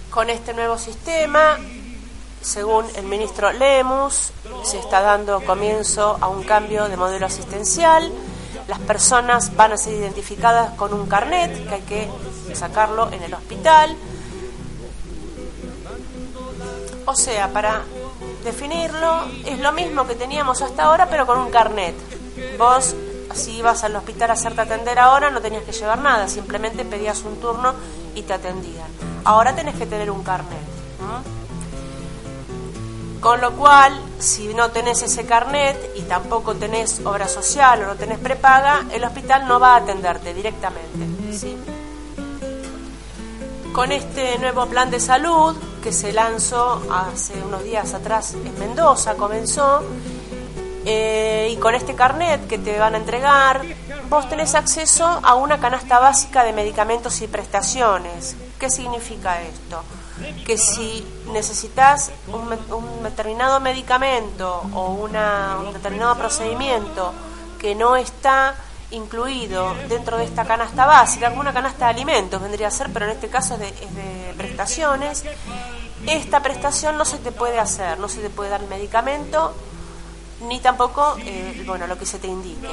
Con 0.10 0.30
este 0.30 0.54
nuevo 0.54 0.78
sistema, 0.78 1.58
según 2.42 2.86
el 2.96 3.06
ministro 3.06 3.52
Lemus, 3.52 4.32
se 4.64 4.80
está 4.80 5.02
dando 5.02 5.42
comienzo 5.46 6.18
a 6.20 6.28
un 6.28 6.44
cambio 6.44 6.90
de 6.90 6.98
modelo 6.98 7.26
asistencial. 7.26 8.12
Las 8.70 8.78
personas 8.78 9.56
van 9.56 9.72
a 9.72 9.78
ser 9.78 9.96
identificadas 9.96 10.76
con 10.76 10.94
un 10.94 11.08
carnet 11.08 11.68
que 11.68 11.74
hay 11.74 11.82
que 11.82 12.08
sacarlo 12.54 13.12
en 13.12 13.24
el 13.24 13.34
hospital. 13.34 13.96
O 17.08 17.16
sea, 17.16 17.52
para 17.52 17.82
definirlo 18.44 19.24
es 19.44 19.58
lo 19.58 19.72
mismo 19.72 20.06
que 20.06 20.14
teníamos 20.14 20.62
hasta 20.62 20.84
ahora, 20.84 21.10
pero 21.10 21.26
con 21.26 21.40
un 21.40 21.50
carnet. 21.50 21.96
Vos, 22.60 22.96
si 23.34 23.58
ibas 23.58 23.84
al 23.84 23.96
hospital 23.96 24.30
a 24.30 24.34
hacerte 24.34 24.62
atender 24.62 25.00
ahora, 25.00 25.32
no 25.32 25.42
tenías 25.42 25.64
que 25.64 25.72
llevar 25.72 25.98
nada, 25.98 26.28
simplemente 26.28 26.86
pedías 26.86 27.24
un 27.24 27.40
turno 27.40 27.74
y 28.14 28.22
te 28.22 28.34
atendían. 28.34 28.88
Ahora 29.24 29.56
tenés 29.56 29.78
que 29.78 29.88
tener 29.88 30.12
un 30.12 30.22
carnet. 30.22 30.60
Con 33.20 33.42
lo 33.42 33.52
cual, 33.52 34.00
si 34.18 34.54
no 34.54 34.72
tenés 34.72 35.02
ese 35.02 35.26
carnet 35.26 35.78
y 35.96 36.04
tampoco 36.04 36.56
tenés 36.56 37.02
obra 37.06 37.28
social 37.28 37.84
o 37.84 37.88
no 37.88 37.96
tenés 37.96 38.18
prepaga, 38.18 38.86
el 38.94 39.04
hospital 39.04 39.46
no 39.46 39.60
va 39.60 39.74
a 39.74 39.78
atenderte 39.78 40.34
directamente. 40.34 41.06
Con 43.74 43.92
este 43.92 44.38
nuevo 44.40 44.66
plan 44.68 44.90
de 44.90 45.02
salud 45.02 45.56
que 45.84 45.92
se 45.92 46.14
lanzó 46.14 46.82
hace 46.92 47.34
unos 47.44 47.64
días 47.64 47.94
atrás 47.94 48.34
en 48.34 48.58
Mendoza, 48.58 49.16
comenzó, 49.16 49.84
eh, 50.86 51.50
y 51.52 51.58
con 51.58 51.76
este 51.76 51.96
carnet 51.96 52.48
que 52.48 52.58
te 52.58 52.80
van 52.80 52.96
a 52.96 52.98
entregar, 52.98 53.64
vos 54.10 54.30
tenés 54.30 54.56
acceso 54.56 55.06
a 55.06 55.36
una 55.36 55.60
canasta 55.60 56.00
básica 56.00 56.46
de 56.46 56.54
medicamentos 56.54 57.22
y 57.22 57.28
prestaciones. 57.28 58.38
¿Qué 58.58 58.70
significa 58.70 59.42
esto? 59.42 59.84
Que 60.46 60.58
si 60.58 61.06
necesitas 61.32 62.12
un, 62.28 63.04
determinado 63.04 63.60
medicamento 63.60 64.64
o 64.74 64.92
un 64.92 65.74
determinado 65.74 66.16
procedimiento 66.16 67.14
que 67.60 67.76
no 67.76 67.96
está 67.96 68.56
incluido 68.92 69.76
dentro 69.88 70.18
de 70.18 70.24
esta 70.24 70.46
canasta 70.46 70.86
básica, 70.86 71.30
como 71.30 71.42
una 71.42 71.54
canasta 71.54 71.86
de 71.86 71.92
alimentos 71.92 72.42
vendría 72.42 72.70
a 72.70 72.72
ser, 72.72 72.90
pero 72.92 73.06
en 73.06 73.12
este 73.12 73.28
caso 73.28 73.56
es 73.56 73.60
de, 73.60 74.34
prestaciones, 74.36 75.24
esta 76.08 76.42
prestación 76.42 76.98
no 76.98 77.06
se 77.06 77.18
te 77.18 77.32
puede 77.32 77.60
hacer, 77.60 78.00
no 78.00 78.08
se 78.08 78.22
te 78.22 78.30
puede 78.30 78.50
dar 78.50 78.62
el 78.62 78.68
medicamento 78.68 79.54
ni 80.48 80.60
tampoco 80.60 81.18
eh, 81.20 81.64
bueno 81.66 81.86
lo 81.86 81.98
que 81.98 82.06
se 82.06 82.18
te 82.18 82.28
indique, 82.28 82.70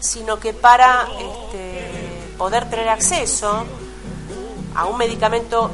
sino 0.00 0.40
que 0.40 0.52
para 0.52 1.06
este, 1.18 2.34
poder 2.36 2.68
tener 2.68 2.88
acceso 2.88 3.64
a 4.74 4.86
un 4.86 4.98
medicamento 4.98 5.70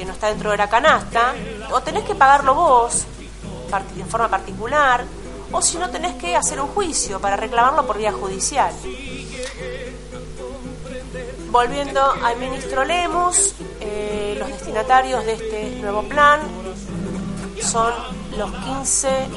que 0.00 0.06
no 0.06 0.14
está 0.14 0.28
dentro 0.28 0.50
de 0.50 0.56
la 0.56 0.66
canasta, 0.66 1.34
o 1.70 1.82
tenés 1.82 2.04
que 2.04 2.14
pagarlo 2.14 2.54
vos 2.54 3.04
en 3.98 4.08
forma 4.08 4.28
particular, 4.28 5.04
o 5.52 5.60
si 5.60 5.76
no 5.76 5.90
tenés 5.90 6.14
que 6.14 6.34
hacer 6.34 6.58
un 6.58 6.68
juicio 6.68 7.20
para 7.20 7.36
reclamarlo 7.36 7.86
por 7.86 7.98
vía 7.98 8.10
judicial. 8.10 8.72
Volviendo 11.50 12.00
al 12.24 12.38
ministro 12.38 12.82
Lemus, 12.82 13.52
eh, 13.78 14.36
los 14.38 14.48
destinatarios 14.48 15.26
de 15.26 15.34
este 15.34 15.70
nuevo 15.82 16.02
plan 16.04 16.40
son 17.60 17.92
los 18.38 18.50
15 18.50 19.28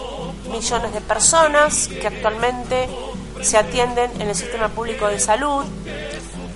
millones 0.50 0.94
de 0.94 1.02
personas 1.02 1.90
que 1.90 2.08
actualmente 2.08 2.88
se 3.42 3.58
atienden 3.58 4.12
en 4.22 4.30
el 4.30 4.36
sistema 4.36 4.70
público 4.70 5.08
de 5.08 5.20
salud 5.20 5.66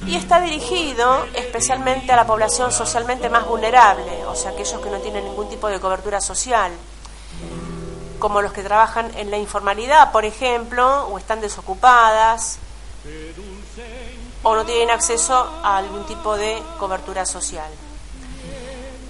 y 0.08 0.16
está 0.16 0.40
dirigido 0.40 1.26
especialmente 1.34 2.12
a 2.14 2.16
la 2.16 2.26
población 2.26 2.72
socialmente 2.72 3.30
más 3.30 3.46
vulnerable, 3.46 4.26
o 4.26 4.36
sea, 4.36 4.52
aquellos 4.52 4.80
que 4.80 4.90
no 4.90 5.00
tienen 5.00 5.26
ningún 5.26 5.50
tipo 5.50 5.68
de 5.68 5.82
cobertura 5.82 6.22
social, 6.22 6.72
como 8.18 8.42
los 8.42 8.54
que 8.54 8.64
trabajan 8.64 9.12
en 9.18 9.30
la 9.30 9.38
informalidad, 9.38 10.14
por 10.14 10.24
ejemplo, 10.24 11.08
o 11.08 11.18
están 11.18 11.42
desocupadas, 11.42 12.58
o 14.44 14.56
no 14.56 14.66
tienen 14.66 14.92
acceso 14.92 15.36
a 15.62 15.78
algún 15.78 16.06
tipo 16.06 16.38
de 16.38 16.64
cobertura 16.80 17.26
social. 17.26 17.70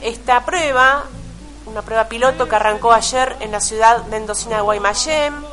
Esta 0.02 0.46
prueba, 0.46 1.04
una 1.68 1.84
prueba 1.84 2.06
piloto 2.06 2.50
que 2.50 2.56
arrancó 2.56 2.92
ayer 2.92 3.36
en 3.40 3.52
la 3.52 3.62
ciudad 3.62 4.06
mendocina 4.08 4.58
de 4.58 4.62
Guaymallén, 4.64 5.46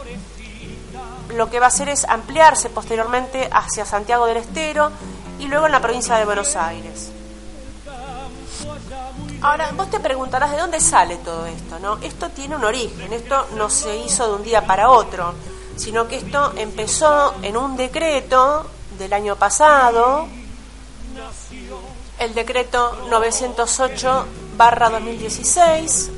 lo 1.36 1.50
que 1.50 1.58
va 1.58 1.66
a 1.66 1.68
hacer 1.68 1.88
es 1.90 2.04
ampliarse 2.04 2.70
posteriormente 2.70 3.48
hacia 3.52 3.84
Santiago 3.84 4.26
del 4.26 4.38
Estero 4.38 4.90
y 5.38 5.46
luego 5.46 5.66
en 5.66 5.72
la 5.72 5.80
provincia 5.80 6.16
de 6.16 6.24
Buenos 6.24 6.56
Aires. 6.56 7.10
Ahora, 9.40 9.72
vos 9.76 9.90
te 9.90 10.00
preguntarás 10.00 10.50
de 10.52 10.56
dónde 10.56 10.80
sale 10.80 11.18
todo 11.18 11.44
esto, 11.44 11.78
¿no? 11.78 11.98
Esto 11.98 12.30
tiene 12.30 12.56
un 12.56 12.64
origen, 12.64 13.12
esto 13.12 13.46
no 13.56 13.68
se 13.68 13.96
hizo 13.98 14.26
de 14.26 14.34
un 14.36 14.42
día 14.42 14.66
para 14.66 14.88
otro, 14.88 15.34
sino 15.76 16.08
que 16.08 16.16
esto 16.16 16.54
empezó 16.56 17.34
en 17.42 17.56
un 17.56 17.76
decreto 17.76 18.66
del 18.98 19.12
año 19.12 19.36
pasado, 19.36 20.26
el 22.18 22.32
decreto 22.32 22.96
908 23.10 24.26
barra 24.56 24.88
2016, 24.88 26.10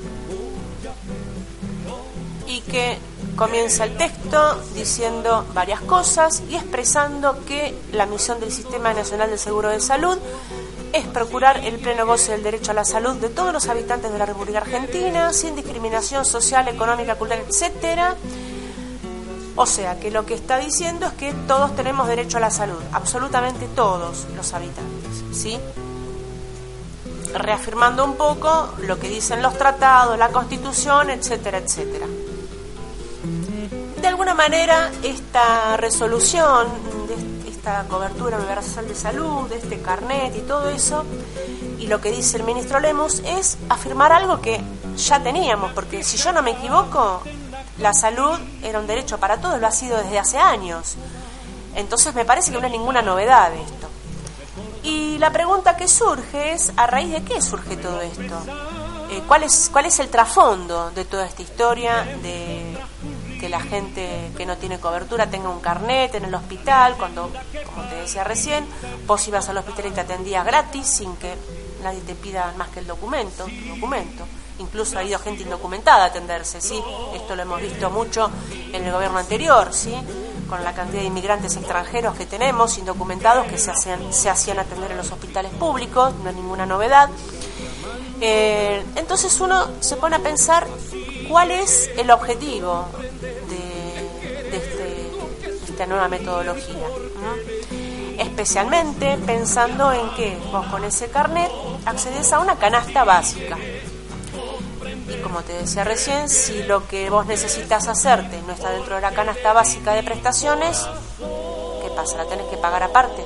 y 2.47 2.61
que 2.61 2.99
comienza 3.37 3.85
el 3.85 3.97
texto 3.97 4.61
diciendo 4.75 5.47
varias 5.53 5.83
cosas 5.83 6.43
y 6.49 6.57
expresando 6.57 7.45
que 7.45 7.79
la 7.93 8.07
misión 8.07 8.41
del 8.41 8.51
Sistema 8.51 8.95
Nacional 8.95 9.31
de 9.31 9.39
Seguro 9.39 9.69
de 9.69 9.79
Salud 9.79 10.19
es 10.93 11.07
procurar 11.07 11.59
el 11.59 11.79
pleno 11.79 12.07
goce 12.07 12.33
del 12.33 12.43
derecho 12.43 12.71
a 12.71 12.75
la 12.75 12.85
salud 12.87 13.17
de 13.17 13.29
todos 13.29 13.53
los 13.53 13.69
habitantes 13.69 14.11
de 14.11 14.19
la 14.19 14.25
República 14.25 14.59
Argentina, 14.59 15.33
sin 15.35 15.55
discriminación 15.55 16.25
social, 16.25 16.67
económica, 16.69 17.17
cultural, 17.17 17.45
etcétera. 17.47 18.17
O 19.55 19.67
sea, 19.67 20.01
que 20.01 20.11
lo 20.11 20.25
que 20.25 20.35
está 20.35 20.59
diciendo 20.59 21.07
es 21.07 21.13
que 21.13 21.33
todos 21.47 21.77
tenemos 21.77 22.09
derecho 22.09 22.39
a 22.39 22.41
la 22.41 22.51
salud, 22.51 22.81
absolutamente 22.93 23.67
todos 23.69 24.27
los 24.35 24.55
habitantes, 24.55 25.25
¿sí? 25.33 25.59
Reafirmando 27.35 28.05
un 28.05 28.17
poco 28.17 28.71
lo 28.83 28.99
que 28.99 29.09
dicen 29.09 29.43
los 29.43 29.59
tratados, 29.59 30.19
la 30.19 30.29
Constitución, 30.29 31.11
etcétera, 31.11 31.59
etcétera 31.59 32.07
de 34.07 34.11
alguna 34.11 34.35
manera 34.35 34.93
esta 35.03 35.77
resolución, 35.77 36.69
de 37.09 37.51
esta 37.51 37.83
cobertura 37.89 38.37
universal 38.37 38.87
de 38.87 38.95
salud, 38.95 39.49
de 39.49 39.57
este 39.57 39.81
carnet 39.81 40.33
y 40.37 40.43
todo 40.43 40.69
eso, 40.69 41.05
y 41.81 41.89
lo 41.89 42.01
que 42.01 42.13
dice 42.13 42.37
el 42.37 42.45
ministro 42.45 42.79
Lemus 42.79 43.19
es 43.27 43.59
afirmar 43.69 44.13
algo 44.13 44.41
que 44.41 44.61
ya 44.97 45.21
teníamos, 45.21 45.73
porque 45.73 46.05
si 46.05 46.19
yo 46.19 46.33
no 46.33 46.41
me 46.43 46.53
equivoco, 46.53 47.21
la 47.79 47.93
salud 47.93 48.39
era 48.63 48.79
un 48.79 48.87
derecho 48.87 49.19
para 49.19 49.39
todos, 49.39 49.61
lo 49.61 49.67
ha 49.67 49.73
sido 49.73 49.97
desde 49.97 50.21
hace 50.21 50.39
años. 50.39 50.95
Entonces 51.75 52.15
me 52.15 52.25
parece 52.25 52.53
que 52.53 52.61
no 52.61 52.67
es 52.67 52.73
ninguna 52.73 53.03
novedad 53.03 53.53
esto. 53.55 53.89
Y 54.85 55.19
la 55.19 55.33
pregunta 55.33 55.77
que 55.77 55.89
surge 55.89 56.53
es, 56.53 56.73
¿a 56.77 56.87
raíz 56.87 57.11
de 57.11 57.25
qué 57.25 57.43
surge 57.43 57.77
todo 57.77 58.01
esto? 58.03 58.37
Eh, 59.11 59.21
¿cuál, 59.27 59.43
es, 59.43 59.69
¿Cuál 59.73 59.87
es 59.87 59.99
el 59.99 60.11
trasfondo 60.11 60.93
de 60.93 61.05
toda 61.05 61.27
esta 61.27 61.43
historia 61.43 62.05
de 62.23 62.56
que 63.47 63.51
la 63.51 63.61
gente 63.61 64.33
que 64.37 64.45
no 64.45 64.57
tiene 64.57 64.81
cobertura 64.81 65.31
tenga 65.31 65.49
un 65.49 65.61
carnet 65.61 66.13
en 66.17 66.25
el 66.25 66.35
hospital, 66.35 66.97
cuando, 66.99 67.31
como 67.73 67.87
te 67.89 67.95
decía 67.95 68.25
recién, 68.25 68.67
vos 69.07 69.27
ibas 69.29 69.49
al 69.49 69.59
hospital 69.59 69.87
y 69.87 69.91
te 69.93 70.01
atendías 70.01 70.45
gratis 70.45 70.85
sin 70.85 71.15
que 71.17 71.33
nadie 71.81 72.01
te 72.01 72.17
pida 72.17 72.53
más 72.57 72.71
que 72.71 72.81
el 72.81 72.89
documento, 72.89 73.47
documento. 73.69 74.25
Incluso 74.59 74.99
ha 74.99 75.05
ido 75.05 75.21
gente 75.21 75.45
indocumentada 75.45 76.03
a 76.03 76.07
atenderse, 76.07 76.61
¿sí? 76.61 76.83
Esto 77.15 77.37
lo 77.37 77.43
hemos 77.43 77.61
visto 77.61 77.89
mucho 77.89 78.29
en 78.73 78.85
el 78.85 78.93
gobierno 78.93 79.19
anterior, 79.19 79.73
¿sí? 79.73 79.95
con 80.49 80.65
la 80.65 80.73
cantidad 80.75 81.03
de 81.03 81.09
inmigrantes 81.09 81.57
extranjeros 81.57 82.17
que 82.17 82.27
tenemos, 82.27 82.79
indocumentados, 82.79 83.47
que 83.47 83.59
se, 83.59 83.71
hacían, 83.71 84.13
se 84.13 84.29
hacían 84.31 84.59
atender 84.59 84.93
en 84.93 84.97
los 84.97 85.11
hospitales 85.11 85.53
públicos, 85.53 86.15
no 86.23 86.31
es 86.31 86.37
ninguna 86.37 86.67
novedad. 86.67 87.11
Eh, 88.21 88.85
entonces 88.95 89.41
uno 89.41 89.69
se 89.81 89.97
pone 89.97 90.17
a 90.17 90.21
pensar 90.21 90.67
cuál 91.29 91.51
es 91.51 91.91
el 91.97 92.11
objetivo 92.11 92.87
esta 95.77 95.87
nueva 95.87 96.09
metodología. 96.09 96.89
Especialmente 98.19 99.19
pensando 99.27 99.93
en 99.93 100.09
que 100.15 100.39
vos 100.51 100.65
con 100.69 100.83
ese 100.85 101.11
carnet 101.11 101.51
accedes 101.85 102.33
a 102.33 102.39
una 102.39 102.57
canasta 102.57 103.05
básica. 103.05 103.59
Y 105.07 105.21
como 105.21 105.43
te 105.43 105.53
decía 105.53 105.85
recién, 105.85 106.31
si 106.31 106.63
lo 106.63 106.89
que 106.89 107.11
vos 107.11 107.27
necesitas 107.27 107.89
hacerte 107.89 108.41
no 108.47 108.55
está 108.55 108.71
dentro 108.71 108.95
de 108.95 109.03
la 109.03 109.11
canasta 109.11 109.53
básica 109.53 109.93
de 109.93 110.03
prestaciones, 110.03 110.89
¿qué 111.83 111.91
pasa? 111.95 112.17
¿La 112.17 112.25
tenés 112.25 112.47
que 112.47 112.57
pagar 112.57 112.83
aparte? 112.83 113.23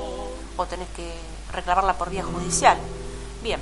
¿O 0.56 0.66
tenés 0.66 0.88
que 0.96 1.08
reclamarla 1.52 1.92
por 1.92 2.10
vía 2.10 2.24
judicial? 2.24 2.76
Bien. 3.44 3.60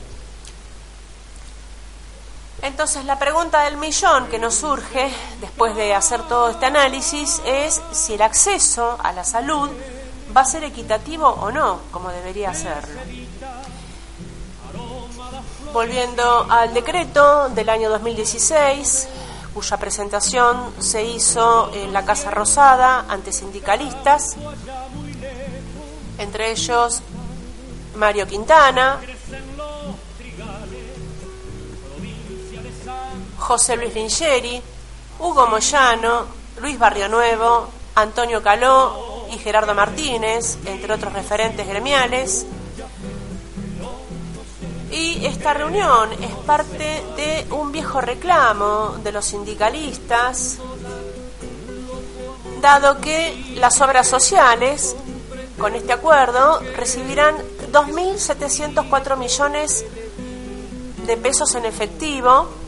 Entonces 2.62 3.04
la 3.04 3.18
pregunta 3.18 3.62
del 3.62 3.76
millón 3.76 4.26
que 4.28 4.38
nos 4.38 4.56
surge 4.56 5.12
después 5.40 5.76
de 5.76 5.94
hacer 5.94 6.22
todo 6.22 6.50
este 6.50 6.66
análisis 6.66 7.40
es 7.44 7.80
si 7.92 8.14
el 8.14 8.22
acceso 8.22 8.98
a 9.02 9.12
la 9.12 9.24
salud 9.24 9.70
va 10.36 10.40
a 10.40 10.44
ser 10.44 10.64
equitativo 10.64 11.28
o 11.28 11.50
no, 11.52 11.80
como 11.92 12.10
debería 12.10 12.52
serlo. 12.54 13.00
Volviendo 15.72 16.46
al 16.50 16.74
decreto 16.74 17.48
del 17.50 17.68
año 17.68 17.90
2016, 17.90 19.08
cuya 19.54 19.76
presentación 19.76 20.72
se 20.78 21.04
hizo 21.04 21.70
en 21.72 21.92
la 21.92 22.04
Casa 22.04 22.30
Rosada 22.30 23.04
ante 23.08 23.32
sindicalistas, 23.32 24.36
entre 26.18 26.50
ellos 26.50 27.02
Mario 27.94 28.26
Quintana, 28.26 29.00
José 33.48 33.78
Luis 33.78 33.94
Lingeri, 33.94 34.60
Hugo 35.20 35.46
Moyano, 35.46 36.26
Luis 36.60 36.78
Barrio 36.78 37.08
Nuevo, 37.08 37.66
Antonio 37.94 38.42
Caló 38.42 39.26
y 39.32 39.38
Gerardo 39.38 39.74
Martínez, 39.74 40.58
entre 40.66 40.92
otros 40.92 41.14
referentes 41.14 41.66
gremiales, 41.66 42.44
y 44.90 45.24
esta 45.24 45.54
reunión 45.54 46.12
es 46.12 46.30
parte 46.44 47.02
de 47.16 47.46
un 47.52 47.72
viejo 47.72 48.02
reclamo 48.02 48.96
de 49.02 49.12
los 49.12 49.24
sindicalistas, 49.24 50.58
dado 52.60 53.00
que 53.00 53.54
las 53.54 53.80
obras 53.80 54.06
sociales, 54.06 54.94
con 55.58 55.74
este 55.74 55.94
acuerdo, 55.94 56.60
recibirán 56.76 57.34
2.704 57.72 59.16
millones 59.16 59.86
de 61.06 61.16
pesos 61.16 61.54
en 61.54 61.64
efectivo 61.64 62.67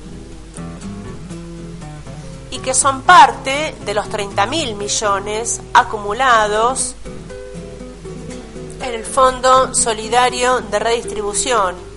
y 2.51 2.59
que 2.59 2.75
son 2.75 3.03
parte 3.03 3.75
de 3.85 3.95
los 3.95 4.07
30.000 4.09 4.77
millones 4.77 5.61
acumulados 5.75 6.95
en 8.81 8.95
el 8.95 9.05
Fondo 9.05 9.75
Solidario 9.75 10.61
de 10.61 10.79
Redistribución 10.79 11.91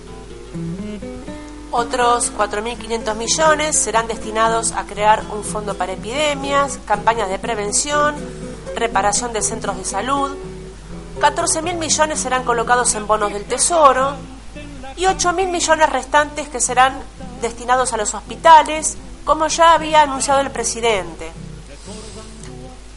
otros 1.76 2.32
4.500 2.38 3.16
millones 3.16 3.76
serán 3.76 4.06
destinados 4.06 4.70
a 4.70 4.84
crear 4.84 5.24
un 5.32 5.42
fondo 5.42 5.74
para 5.74 5.94
epidemias, 5.94 6.78
campañas 6.86 7.28
de 7.28 7.40
prevención, 7.40 8.14
reparación 8.76 9.32
de 9.32 9.42
centros 9.42 9.76
de 9.76 9.84
salud. 9.84 10.36
14.000 11.20 11.74
millones 11.74 12.20
serán 12.20 12.44
colocados 12.44 12.94
en 12.94 13.08
bonos 13.08 13.32
del 13.32 13.44
Tesoro 13.44 14.14
y 14.96 15.06
8.000 15.06 15.50
millones 15.50 15.90
restantes 15.90 16.48
que 16.48 16.60
serán 16.60 16.94
destinados 17.42 17.92
a 17.92 17.96
los 17.96 18.14
hospitales, 18.14 18.96
como 19.24 19.46
ya 19.48 19.72
había 19.72 20.02
anunciado 20.02 20.40
el 20.40 20.50
presidente. 20.50 21.32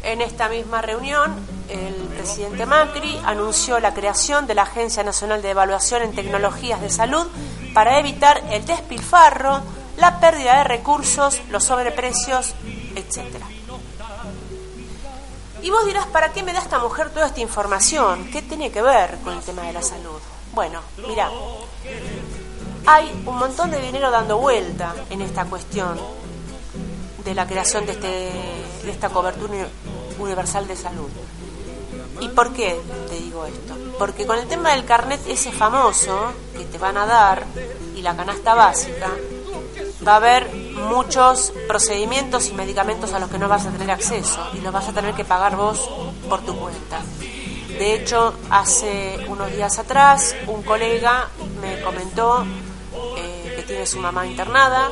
En 0.03 0.21
esta 0.21 0.47
misma 0.49 0.81
reunión, 0.81 1.35
el 1.69 1.93
presidente 2.15 2.65
Macri 2.65 3.19
anunció 3.25 3.79
la 3.79 3.93
creación 3.93 4.47
de 4.47 4.55
la 4.55 4.63
Agencia 4.63 5.03
Nacional 5.03 5.41
de 5.41 5.51
Evaluación 5.51 6.03
en 6.03 6.15
Tecnologías 6.15 6.81
de 6.81 6.89
Salud 6.89 7.27
para 7.73 7.99
evitar 7.99 8.43
el 8.51 8.65
despilfarro, 8.65 9.61
la 9.97 10.19
pérdida 10.19 10.57
de 10.59 10.63
recursos, 10.63 11.41
los 11.49 11.63
sobreprecios, 11.63 12.53
etc. 12.95 13.43
Y 15.61 15.69
vos 15.69 15.85
dirás, 15.85 16.05
¿para 16.07 16.31
qué 16.31 16.43
me 16.43 16.53
da 16.53 16.59
esta 16.59 16.79
mujer 16.79 17.09
toda 17.09 17.27
esta 17.27 17.41
información? 17.41 18.29
¿Qué 18.31 18.41
tiene 18.41 18.71
que 18.71 18.81
ver 18.81 19.17
con 19.23 19.33
el 19.33 19.43
tema 19.43 19.63
de 19.63 19.73
la 19.73 19.81
salud? 19.81 20.21
Bueno, 20.53 20.81
mira, 21.07 21.29
hay 22.87 23.11
un 23.25 23.37
montón 23.37 23.69
de 23.69 23.81
dinero 23.81 24.09
dando 24.09 24.37
vuelta 24.37 24.95
en 25.09 25.21
esta 25.21 25.43
cuestión 25.43 25.99
de 27.25 27.35
la 27.35 27.45
creación 27.45 27.85
de, 27.85 27.91
este, 27.91 28.07
de 28.07 28.89
esta 28.89 29.09
cobertura 29.09 29.67
universal 30.17 30.65
de 30.67 30.77
salud. 30.77 31.09
¿Y 32.21 32.29
por 32.29 32.53
qué 32.53 32.79
te 33.09 33.15
digo 33.15 33.45
esto? 33.45 33.75
Porque 33.99 34.25
con 34.25 34.39
el 34.39 34.47
tema 34.47 34.71
del 34.71 34.85
carnet 34.85 35.19
ese 35.27 35.51
famoso 35.51 36.31
que 36.57 36.63
te 36.63 36.77
van 36.77 36.95
a 36.95 37.05
dar 37.05 37.43
y 37.93 38.01
la 38.01 38.15
canasta 38.15 38.53
básica, 38.55 39.09
va 40.07 40.13
a 40.13 40.15
haber 40.15 40.49
muchos 40.53 41.51
procedimientos 41.67 42.47
y 42.47 42.53
medicamentos 42.53 43.11
a 43.11 43.19
los 43.19 43.29
que 43.29 43.37
no 43.37 43.49
vas 43.49 43.65
a 43.65 43.71
tener 43.71 43.91
acceso 43.91 44.39
y 44.53 44.61
los 44.61 44.71
vas 44.71 44.87
a 44.87 44.93
tener 44.93 45.13
que 45.13 45.25
pagar 45.25 45.57
vos 45.57 45.89
por 46.29 46.39
tu 46.41 46.57
cuenta. 46.57 47.01
De 47.67 47.95
hecho, 47.95 48.33
hace 48.49 49.19
unos 49.27 49.51
días 49.51 49.77
atrás 49.77 50.35
un 50.47 50.63
colega 50.63 51.27
me 51.61 51.81
comentó 51.81 52.45
tiene 53.67 53.85
su 53.85 53.99
mamá 53.99 54.25
internada, 54.25 54.89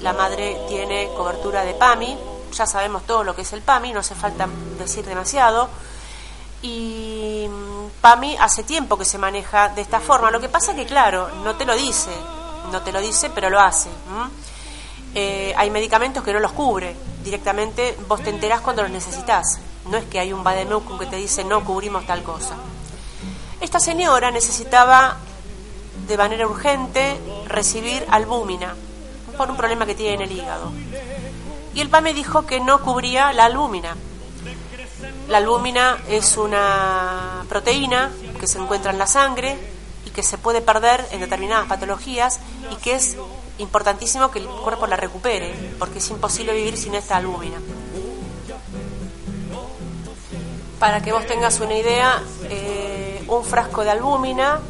la 0.00 0.12
madre 0.12 0.58
tiene 0.68 1.10
cobertura 1.16 1.64
de 1.64 1.74
PAMI, 1.74 2.16
ya 2.52 2.66
sabemos 2.66 3.04
todo 3.06 3.22
lo 3.22 3.36
que 3.36 3.42
es 3.42 3.52
el 3.52 3.62
PAMI, 3.62 3.92
no 3.92 4.00
hace 4.00 4.14
falta 4.14 4.48
decir 4.78 5.04
demasiado 5.04 5.68
y 6.62 7.46
mm, 7.48 8.00
para 8.00 8.16
mí 8.16 8.36
hace 8.40 8.62
tiempo 8.62 8.96
que 8.96 9.04
se 9.04 9.18
maneja 9.18 9.68
de 9.68 9.82
esta 9.82 10.00
forma. 10.00 10.30
Lo 10.30 10.40
que 10.40 10.48
pasa 10.48 10.74
que, 10.74 10.86
claro, 10.86 11.28
no 11.44 11.54
te 11.56 11.64
lo 11.64 11.76
dice, 11.76 12.10
no 12.72 12.82
te 12.82 12.92
lo 12.92 13.00
dice, 13.00 13.30
pero 13.30 13.50
lo 13.50 13.60
hace. 13.60 13.88
Eh, 15.14 15.54
hay 15.56 15.70
medicamentos 15.70 16.22
que 16.24 16.32
no 16.32 16.40
los 16.40 16.52
cubre. 16.52 16.96
Directamente 17.22 17.96
vos 18.08 18.22
te 18.22 18.30
enterás 18.30 18.60
cuando 18.60 18.82
los 18.82 18.90
necesitas. 18.90 19.60
No 19.86 19.96
es 19.96 20.04
que 20.06 20.18
hay 20.18 20.32
un 20.32 20.42
Bademecum 20.42 20.98
que 20.98 21.06
te 21.06 21.16
dice 21.16 21.44
no 21.44 21.64
cubrimos 21.64 22.06
tal 22.06 22.22
cosa. 22.22 22.56
Esta 23.60 23.80
señora 23.80 24.30
necesitaba 24.30 25.16
de 26.06 26.16
manera 26.16 26.46
urgente 26.46 27.18
recibir 27.46 28.04
albúmina 28.10 28.74
por 29.36 29.50
un 29.50 29.56
problema 29.56 29.86
que 29.86 29.94
tiene 29.94 30.14
en 30.14 30.20
el 30.22 30.32
hígado. 30.32 30.72
Y 31.74 31.80
el 31.80 31.90
PAME 31.90 32.14
dijo 32.14 32.46
que 32.46 32.60
no 32.60 32.80
cubría 32.80 33.32
la 33.32 33.44
albúmina. 33.44 33.96
La 35.28 35.38
albúmina 35.38 35.98
es 36.08 36.36
una 36.36 37.44
proteína 37.48 38.12
que 38.40 38.46
se 38.46 38.58
encuentra 38.58 38.92
en 38.92 38.98
la 38.98 39.06
sangre 39.06 39.58
y 40.06 40.10
que 40.10 40.22
se 40.22 40.38
puede 40.38 40.62
perder 40.62 41.04
en 41.10 41.20
determinadas 41.20 41.66
patologías 41.66 42.40
y 42.70 42.76
que 42.76 42.94
es 42.94 43.16
importantísimo 43.58 44.30
que 44.30 44.38
el 44.38 44.46
cuerpo 44.46 44.86
la 44.86 44.96
recupere, 44.96 45.54
porque 45.78 45.98
es 45.98 46.10
imposible 46.10 46.54
vivir 46.54 46.76
sin 46.76 46.94
esta 46.94 47.16
albúmina. 47.16 47.58
Para 50.78 51.02
que 51.02 51.12
vos 51.12 51.26
tengas 51.26 51.60
una 51.60 51.74
idea, 51.74 52.22
eh, 52.44 53.24
un 53.28 53.44
frasco 53.44 53.82
de 53.82 53.90
albúmina, 53.90 54.60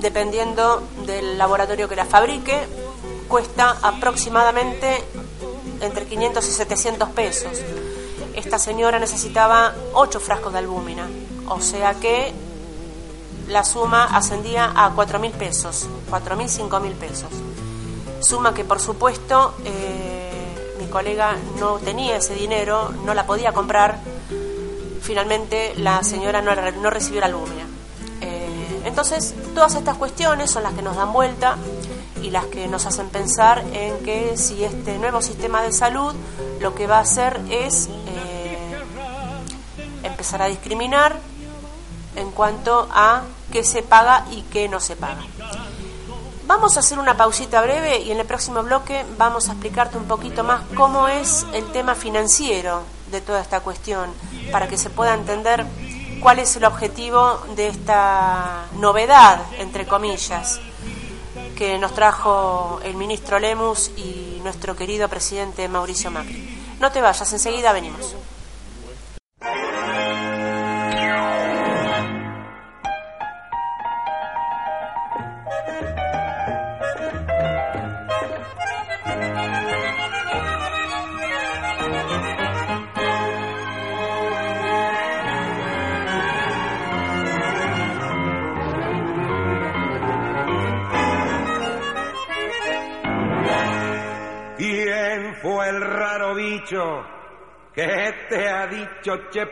dependiendo 0.00 0.82
del 1.06 1.38
laboratorio 1.38 1.88
que 1.88 1.96
la 1.96 2.04
fabrique, 2.06 2.66
cuesta 3.28 3.78
aproximadamente 3.82 5.02
entre 5.80 6.06
500 6.06 6.48
y 6.48 6.50
700 6.50 7.08
pesos 7.10 7.60
esta 8.34 8.58
señora 8.58 8.98
necesitaba 8.98 9.74
ocho 9.92 10.18
frascos 10.18 10.52
de 10.52 10.58
albúmina, 10.58 11.08
o 11.48 11.60
sea 11.60 11.94
que 11.94 12.32
la 13.48 13.62
suma 13.62 14.04
ascendía 14.04 14.72
a 14.74 14.90
cuatro 14.90 15.18
mil 15.18 15.30
pesos, 15.32 15.88
cuatro 16.10 16.36
mil, 16.36 16.48
cinco 16.48 16.80
mil 16.80 16.92
pesos. 16.94 17.30
Suma 18.20 18.52
que 18.52 18.64
por 18.64 18.80
supuesto 18.80 19.54
eh, 19.64 20.74
mi 20.80 20.86
colega 20.86 21.36
no 21.60 21.78
tenía 21.78 22.16
ese 22.16 22.34
dinero, 22.34 22.90
no 23.04 23.14
la 23.14 23.26
podía 23.26 23.52
comprar. 23.52 24.00
Finalmente 25.00 25.74
la 25.76 26.02
señora 26.02 26.42
no, 26.42 26.54
no 26.54 26.90
recibió 26.90 27.20
la 27.20 27.26
albúmina. 27.26 27.63
Eh, 28.84 28.88
entonces 28.88 29.34
todas 29.54 29.74
estas 29.74 29.96
cuestiones 29.96 30.50
son 30.50 30.62
las 30.62 30.74
que 30.74 30.82
nos 30.82 30.96
dan 30.96 31.12
vuelta 31.12 31.56
y 32.22 32.30
las 32.30 32.46
que 32.46 32.68
nos 32.68 32.86
hacen 32.86 33.08
pensar 33.08 33.64
en 33.72 33.98
que 34.04 34.36
si 34.36 34.64
este 34.64 34.98
nuevo 34.98 35.20
sistema 35.20 35.62
de 35.62 35.72
salud 35.72 36.14
lo 36.60 36.74
que 36.74 36.86
va 36.86 36.98
a 36.98 37.00
hacer 37.00 37.40
es 37.50 37.88
empezar 40.02 40.42
a 40.42 40.46
discriminar 40.46 41.16
en 42.16 42.30
cuanto 42.30 42.88
a 42.90 43.22
qué 43.52 43.64
se 43.64 43.82
paga 43.82 44.26
y 44.30 44.42
qué 44.42 44.68
no 44.68 44.80
se 44.80 44.96
paga. 44.96 45.22
Vamos 46.46 46.76
a 46.76 46.80
hacer 46.80 46.98
una 46.98 47.16
pausita 47.16 47.60
breve 47.62 48.00
y 48.00 48.10
en 48.10 48.20
el 48.20 48.26
próximo 48.26 48.62
bloque 48.62 49.04
vamos 49.16 49.48
a 49.48 49.52
explicarte 49.52 49.96
un 49.96 50.04
poquito 50.04 50.44
más 50.44 50.62
cómo 50.76 51.08
es 51.08 51.46
el 51.52 51.64
tema 51.72 51.94
financiero 51.94 52.82
de 53.10 53.20
toda 53.20 53.40
esta 53.40 53.60
cuestión, 53.60 54.10
para 54.52 54.68
que 54.68 54.76
se 54.76 54.90
pueda 54.90 55.14
entender 55.14 55.64
cuál 56.24 56.38
es 56.38 56.56
el 56.56 56.64
objetivo 56.64 57.38
de 57.54 57.68
esta 57.68 58.64
novedad, 58.78 59.42
entre 59.58 59.86
comillas, 59.86 60.58
que 61.54 61.78
nos 61.78 61.92
trajo 61.92 62.80
el 62.82 62.94
ministro 62.94 63.38
Lemus 63.38 63.90
y 63.98 64.40
nuestro 64.42 64.74
querido 64.74 65.06
presidente 65.10 65.68
Mauricio 65.68 66.10
Macri. 66.10 66.58
No 66.80 66.90
te 66.90 67.02
vayas, 67.02 67.30
enseguida 67.30 67.74
venimos. 67.74 68.14
¿Qué 97.74 98.14
te 98.28 98.48
ha 98.48 98.68
dicho 98.68 99.16
Che 99.30 99.44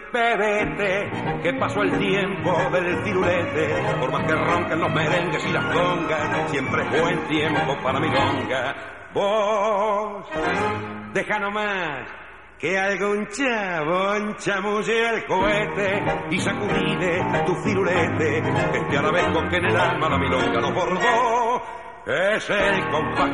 Que 1.42 1.54
pasó 1.54 1.82
el 1.82 1.98
tiempo 1.98 2.56
del 2.70 3.02
tirulete, 3.02 3.82
por 3.98 4.12
más 4.12 4.22
que 4.24 4.36
ronquen 4.36 4.78
los 4.78 4.92
merengues 4.92 5.44
y 5.44 5.52
las 5.52 5.64
congas, 5.74 6.50
siempre 6.50 6.82
es 6.82 7.02
buen 7.02 7.26
tiempo 7.26 7.76
para 7.82 7.98
mi 7.98 8.08
longa. 8.08 8.76
Vos, 9.12 10.26
deja 11.12 11.38
nomás 11.40 12.08
que 12.60 12.78
algún 12.78 13.26
chabón 13.26 14.36
chamulle 14.36 15.14
el 15.14 15.26
cohete 15.26 16.04
y 16.30 16.38
sacudide 16.38 17.42
tu 17.44 17.56
firulete, 17.56 18.38
este 18.38 18.98
arabesco 18.98 19.48
que 19.50 19.56
en 19.56 19.64
el 19.64 19.76
alma 19.76 20.08
la 20.08 20.18
milonga 20.18 20.60
nos 20.60 20.72
bordó, 20.72 21.62
es 22.06 22.50
el 22.50 22.88
compás 22.88 23.32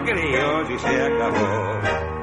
y 0.71 0.79
se 0.79 1.03
acabó. 1.03 2.18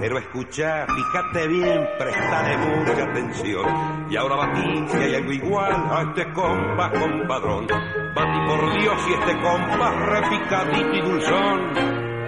Pero 0.00 0.18
escucha, 0.18 0.86
fíjate 0.86 1.48
bien, 1.48 1.88
prestale 1.98 2.56
mucha 2.58 3.02
atención. 3.02 4.06
Y 4.08 4.16
ahora 4.16 4.36
batí 4.36 4.86
si 4.88 4.96
hay 4.96 5.16
algo 5.16 5.32
igual 5.32 5.72
a 5.90 6.02
este 6.02 6.32
compás 6.32 6.92
compadrón. 6.92 7.66
Batí 8.14 8.38
por 8.46 8.80
Dios 8.80 9.08
y 9.08 9.12
este 9.14 9.32
compás 9.40 9.96
repicadito 10.06 10.94
y 10.94 11.00
dulzón. 11.00 11.74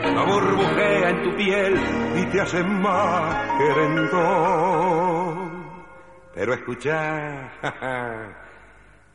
La 0.03 0.25
burbujea 0.25 1.11
en 1.11 1.23
tu 1.23 1.37
piel 1.37 1.75
y 2.17 2.27
te 2.27 2.41
hace 2.41 2.65
más 2.65 3.59
querendón. 3.59 4.91
Pero 6.35 6.55
escucha, 6.55 7.53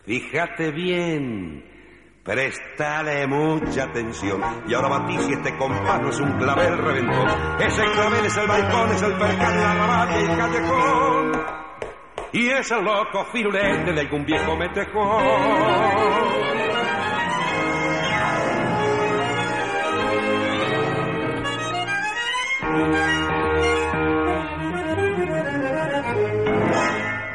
fíjate 0.06 0.72
bien 0.72 1.75
Prestale 2.26 3.28
mucha 3.28 3.84
atención. 3.84 4.42
Y 4.68 4.74
ahora 4.74 4.88
batí 4.88 5.16
si 5.20 5.34
este 5.34 5.56
compás 5.58 6.02
no 6.02 6.10
es 6.10 6.20
un 6.20 6.32
clavel 6.40 6.76
reventón. 6.76 7.28
Ese 7.62 7.84
clavel 7.84 8.26
es 8.26 8.36
el 8.36 8.48
balcón, 8.48 8.90
es 8.90 9.02
el 9.04 9.14
percal, 9.14 9.56
la 9.56 9.74
rabia 9.76 10.20
y 10.20 10.24
el 10.24 10.38
callejón. 10.38 11.32
Y 12.32 12.50
es 12.50 12.72
el 12.72 12.84
loco 12.84 13.26
firulete 13.26 13.94
de 13.94 14.02
algún 14.02 14.26
viejo 14.26 14.56
metejón. 14.56 15.24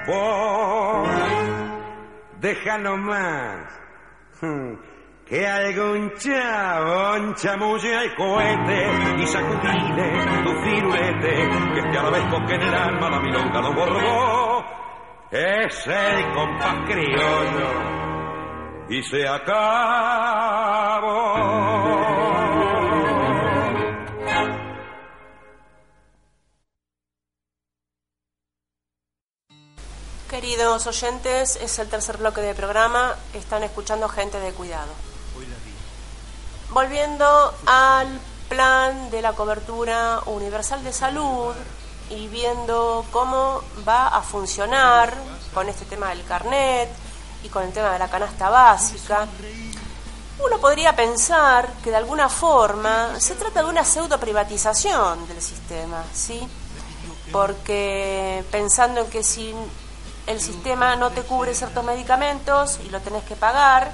Vos, 0.09 1.09
déjalo 2.41 2.97
más 2.97 3.81
que 5.27 5.47
algún 5.47 6.13
chabón 6.15 7.35
chamulle 7.35 8.05
el 8.05 8.15
cohete 8.15 8.91
y 9.19 9.27
sacudile 9.27 10.43
tu 10.43 10.51
firulete, 10.63 11.49
que 11.75 11.81
este 11.81 11.99
arabesco 11.99 12.47
que 12.47 12.55
en 12.55 12.63
el 12.63 12.75
alma 12.75 13.11
la 13.11 13.21
milonga 13.21 13.61
lo 13.61 13.75
bordó, 13.75 14.65
es 15.31 15.87
el 15.87 16.33
compás 16.35 16.77
criollo. 16.87 18.01
Y 18.89 19.03
se 19.05 19.29
acabó. 19.29 19.51
Queridos 30.31 30.87
oyentes, 30.87 31.59
es 31.61 31.81
el 31.81 31.89
tercer 31.89 32.19
bloque 32.19 32.41
del 32.41 32.55
programa. 32.55 33.17
Están 33.35 33.65
escuchando 33.65 34.09
gente 34.09 34.39
de 34.39 34.53
cuidado. 34.53 34.93
Volviendo 36.71 37.53
al 37.67 38.21
plan 38.49 39.11
de 39.11 39.23
la 39.23 39.33
cobertura 39.33 40.21
universal 40.27 40.85
de 40.85 40.93
salud 40.93 41.53
y 42.11 42.29
viendo 42.29 43.05
cómo 43.11 43.61
va 43.87 44.07
a 44.07 44.23
funcionar 44.23 45.13
con 45.53 45.69
este 45.69 45.85
tema 45.85 46.11
del 46.11 46.25
carnet 46.25 46.89
y 47.43 47.49
con 47.49 47.65
el 47.65 47.73
tema 47.73 47.93
de 47.93 47.99
la 47.99 48.09
canasta 48.09 48.49
básica, 48.51 49.27
uno 50.39 50.59
podría 50.61 50.95
pensar 50.95 51.73
que 51.83 51.91
de 51.91 51.97
alguna 51.97 52.29
forma 52.29 53.19
se 53.19 53.35
trata 53.35 53.65
de 53.65 53.69
una 53.69 53.85
pseudo 53.85 54.21
privatización 54.21 55.27
del 55.27 55.43
sistema, 55.43 56.05
¿sí? 56.15 56.41
Porque 57.33 58.45
pensando 58.53 59.01
en 59.01 59.11
que 59.11 59.25
si 59.25 59.53
el 60.27 60.41
sistema 60.41 60.97
no 60.97 61.11
te 61.11 61.23
cubre 61.23 61.55
ciertos 61.55 61.85
medicamentos 61.85 62.79
y 62.85 62.91
lo 62.91 63.01
tenés 63.01 63.25
que 63.25 63.37
pagar, 63.37 63.93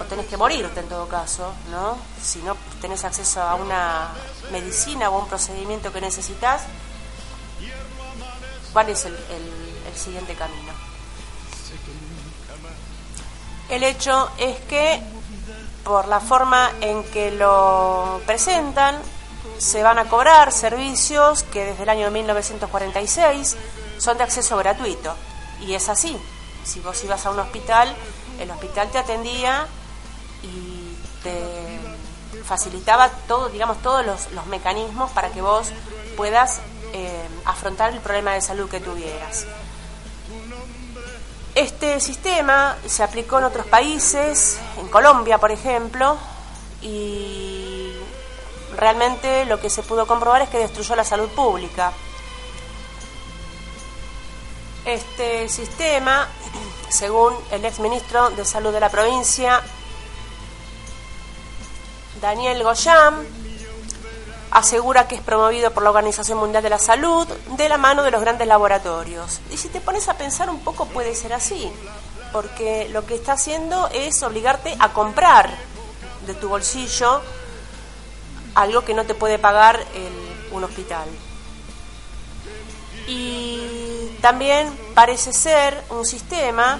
o 0.00 0.04
tenés 0.04 0.26
que 0.26 0.36
morirte 0.36 0.80
en 0.80 0.88
todo 0.88 1.08
caso, 1.08 1.52
¿no? 1.70 1.96
Si 2.22 2.40
no 2.40 2.56
tenés 2.80 3.04
acceso 3.04 3.42
a 3.42 3.54
una 3.54 4.08
medicina 4.50 5.10
o 5.10 5.18
un 5.18 5.28
procedimiento 5.28 5.92
que 5.92 6.00
necesitas, 6.00 6.62
¿cuál 8.72 8.88
es 8.90 9.04
el, 9.04 9.14
el 9.14 9.96
siguiente 9.96 10.34
camino? 10.34 10.72
El 13.68 13.82
hecho 13.84 14.30
es 14.38 14.60
que 14.60 15.02
por 15.84 16.06
la 16.08 16.20
forma 16.20 16.70
en 16.80 17.02
que 17.04 17.30
lo 17.32 18.20
presentan, 18.26 18.96
se 19.58 19.82
van 19.82 19.98
a 19.98 20.04
cobrar 20.04 20.52
servicios 20.52 21.42
que 21.44 21.64
desde 21.64 21.82
el 21.84 21.88
año 21.88 22.10
1946 22.10 23.56
son 24.02 24.18
de 24.18 24.24
acceso 24.24 24.56
gratuito. 24.56 25.14
Y 25.60 25.74
es 25.74 25.88
así. 25.88 26.18
Si 26.64 26.80
vos 26.80 27.02
ibas 27.04 27.24
a 27.24 27.30
un 27.30 27.38
hospital, 27.38 27.94
el 28.40 28.50
hospital 28.50 28.90
te 28.90 28.98
atendía 28.98 29.66
y 30.42 30.96
te 31.22 32.42
facilitaba 32.44 33.08
todo, 33.28 33.48
digamos, 33.48 33.80
todos 33.80 34.04
los, 34.04 34.46
mecanismos 34.46 35.12
para 35.12 35.30
que 35.30 35.40
vos 35.40 35.70
puedas 36.16 36.60
eh, 36.92 37.28
afrontar 37.44 37.92
el 37.92 38.00
problema 38.00 38.32
de 38.34 38.40
salud 38.40 38.68
que 38.68 38.80
tuvieras. 38.80 39.46
Este 41.54 42.00
sistema 42.00 42.76
se 42.86 43.04
aplicó 43.04 43.38
en 43.38 43.44
otros 43.44 43.66
países, 43.66 44.58
en 44.78 44.88
Colombia, 44.88 45.38
por 45.38 45.52
ejemplo, 45.52 46.16
y 46.80 47.92
realmente 48.76 49.44
lo 49.44 49.60
que 49.60 49.70
se 49.70 49.82
pudo 49.82 50.06
comprobar 50.06 50.42
es 50.42 50.48
que 50.48 50.58
destruyó 50.58 50.96
la 50.96 51.04
salud 51.04 51.28
pública. 51.28 51.92
Este 54.84 55.48
sistema, 55.48 56.26
según 56.88 57.34
el 57.50 57.64
ex 57.64 57.78
ministro 57.78 58.30
de 58.30 58.44
Salud 58.44 58.72
de 58.72 58.80
la 58.80 58.88
provincia, 58.88 59.62
Daniel 62.20 62.62
Goyam, 62.62 63.24
asegura 64.50 65.08
que 65.08 65.14
es 65.14 65.20
promovido 65.20 65.70
por 65.70 65.82
la 65.82 65.90
Organización 65.90 66.38
Mundial 66.38 66.62
de 66.62 66.70
la 66.70 66.78
Salud 66.78 67.26
de 67.56 67.68
la 67.68 67.78
mano 67.78 68.02
de 68.02 68.10
los 68.10 68.20
grandes 68.20 68.46
laboratorios. 68.46 69.40
Y 69.50 69.56
si 69.56 69.68
te 69.68 69.80
pones 69.80 70.08
a 70.08 70.14
pensar 70.14 70.50
un 70.50 70.60
poco 70.60 70.86
puede 70.86 71.14
ser 71.14 71.32
así, 71.32 71.70
porque 72.32 72.88
lo 72.90 73.06
que 73.06 73.14
está 73.14 73.32
haciendo 73.32 73.88
es 73.92 74.22
obligarte 74.22 74.76
a 74.78 74.92
comprar 74.92 75.50
de 76.26 76.34
tu 76.34 76.48
bolsillo 76.48 77.22
algo 78.54 78.84
que 78.84 78.94
no 78.94 79.04
te 79.04 79.14
puede 79.14 79.38
pagar 79.38 79.80
un 80.50 80.64
hospital. 80.64 81.08
Y 83.06 83.91
también 84.22 84.72
parece 84.94 85.32
ser 85.32 85.82
un 85.90 86.06
sistema 86.06 86.78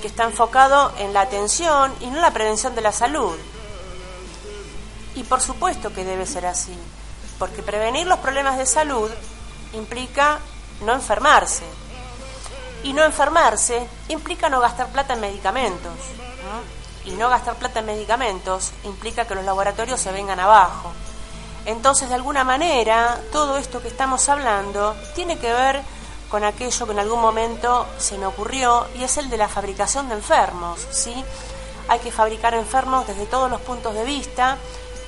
que 0.00 0.08
está 0.08 0.24
enfocado 0.24 0.92
en 0.98 1.12
la 1.12 1.20
atención 1.20 1.94
y 2.00 2.06
no 2.06 2.16
en 2.16 2.22
la 2.22 2.32
prevención 2.32 2.74
de 2.74 2.80
la 2.80 2.92
salud. 2.92 3.36
Y 5.14 5.22
por 5.24 5.42
supuesto 5.42 5.92
que 5.92 6.04
debe 6.04 6.24
ser 6.24 6.46
así, 6.46 6.76
porque 7.38 7.62
prevenir 7.62 8.06
los 8.06 8.18
problemas 8.20 8.56
de 8.56 8.64
salud 8.64 9.10
implica 9.74 10.38
no 10.80 10.94
enfermarse. 10.94 11.64
Y 12.84 12.94
no 12.94 13.04
enfermarse 13.04 13.86
implica 14.08 14.48
no 14.48 14.60
gastar 14.60 14.88
plata 14.88 15.12
en 15.12 15.20
medicamentos. 15.20 15.92
y 17.04 17.12
no 17.12 17.30
gastar 17.30 17.54
plata 17.54 17.80
en 17.80 17.86
medicamentos 17.86 18.72
implica 18.84 19.26
que 19.26 19.34
los 19.34 19.44
laboratorios 19.44 19.98
se 19.98 20.12
vengan 20.12 20.40
abajo. 20.40 20.92
Entonces, 21.64 22.08
de 22.08 22.14
alguna 22.14 22.44
manera, 22.44 23.18
todo 23.32 23.56
esto 23.56 23.80
que 23.80 23.88
estamos 23.88 24.28
hablando 24.28 24.94
tiene 25.14 25.38
que 25.38 25.50
ver 25.50 25.82
con 26.28 26.44
aquello 26.44 26.86
que 26.86 26.92
en 26.92 26.98
algún 26.98 27.20
momento 27.20 27.86
se 27.98 28.18
me 28.18 28.26
ocurrió 28.26 28.86
y 28.94 29.04
es 29.04 29.16
el 29.16 29.30
de 29.30 29.38
la 29.38 29.48
fabricación 29.48 30.08
de 30.08 30.14
enfermos, 30.14 30.86
¿sí? 30.90 31.24
Hay 31.88 32.00
que 32.00 32.12
fabricar 32.12 32.54
enfermos 32.54 33.06
desde 33.06 33.26
todos 33.26 33.50
los 33.50 33.60
puntos 33.62 33.94
de 33.94 34.04
vista 34.04 34.58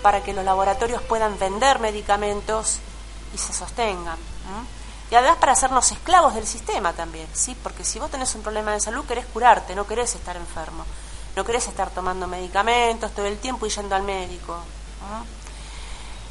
para 0.03 0.23
que 0.23 0.33
los 0.33 0.45
laboratorios 0.45 1.03
puedan 1.03 1.39
vender 1.39 1.79
medicamentos 1.79 2.79
y 3.35 3.39
se 3.39 3.53
sostengan. 3.53 4.19
Y 5.11 5.15
además 5.15 5.39
para 5.39 5.53
hacernos 5.53 5.91
esclavos 5.91 6.35
del 6.35 6.47
sistema 6.47 6.93
también, 6.93 7.29
¿sí? 7.33 7.57
Porque 7.63 7.85
si 7.85 7.99
vos 7.99 8.11
tenés 8.11 8.35
un 8.35 8.43
problema 8.43 8.73
de 8.73 8.81
salud, 8.81 9.05
querés 9.05 9.27
curarte, 9.27 9.75
no 9.75 9.87
querés 9.87 10.15
estar 10.15 10.37
enfermo. 10.37 10.85
No 11.37 11.45
querés 11.45 11.69
estar 11.69 11.91
tomando 11.91 12.27
medicamentos 12.27 13.13
todo 13.13 13.27
el 13.27 13.39
tiempo 13.39 13.67
y 13.67 13.71
yendo 13.71 13.95
al 13.95 14.03
médico. 14.03 14.57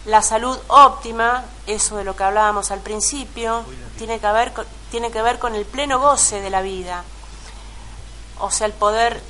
La 0.05 0.21
salud 0.21 0.57
óptima, 0.67 1.43
eso 1.67 1.97
de 1.97 2.03
lo 2.03 2.15
que 2.15 2.23
hablábamos 2.23 2.71
al 2.71 2.79
principio, 2.79 3.63
tiene 3.97 4.19
que, 4.19 4.31
ver, 4.31 4.53
tiene 4.91 5.11
que 5.11 5.21
ver 5.21 5.39
con 5.39 5.55
el 5.55 5.65
pleno 5.65 5.99
goce 5.99 6.41
de 6.41 6.49
la 6.49 6.61
vida. 6.61 7.03
O 8.39 8.51
sea, 8.51 8.67
el 8.67 8.73
poder 8.73 9.21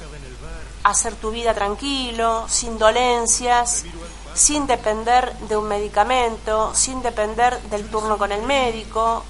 hacer 0.84 1.16
tu 1.16 1.32
vida 1.32 1.54
tranquilo, 1.54 2.46
sin 2.48 2.78
dolencias, 2.78 3.86
sin 4.34 4.68
depender 4.68 5.34
de 5.50 5.58
un 5.58 5.68
medicamento, 5.68 6.74
sin 6.74 7.02
depender 7.02 7.60
del 7.64 7.90
turno 7.90 8.18
con 8.18 8.32
el 8.32 8.44
médico 8.44 9.24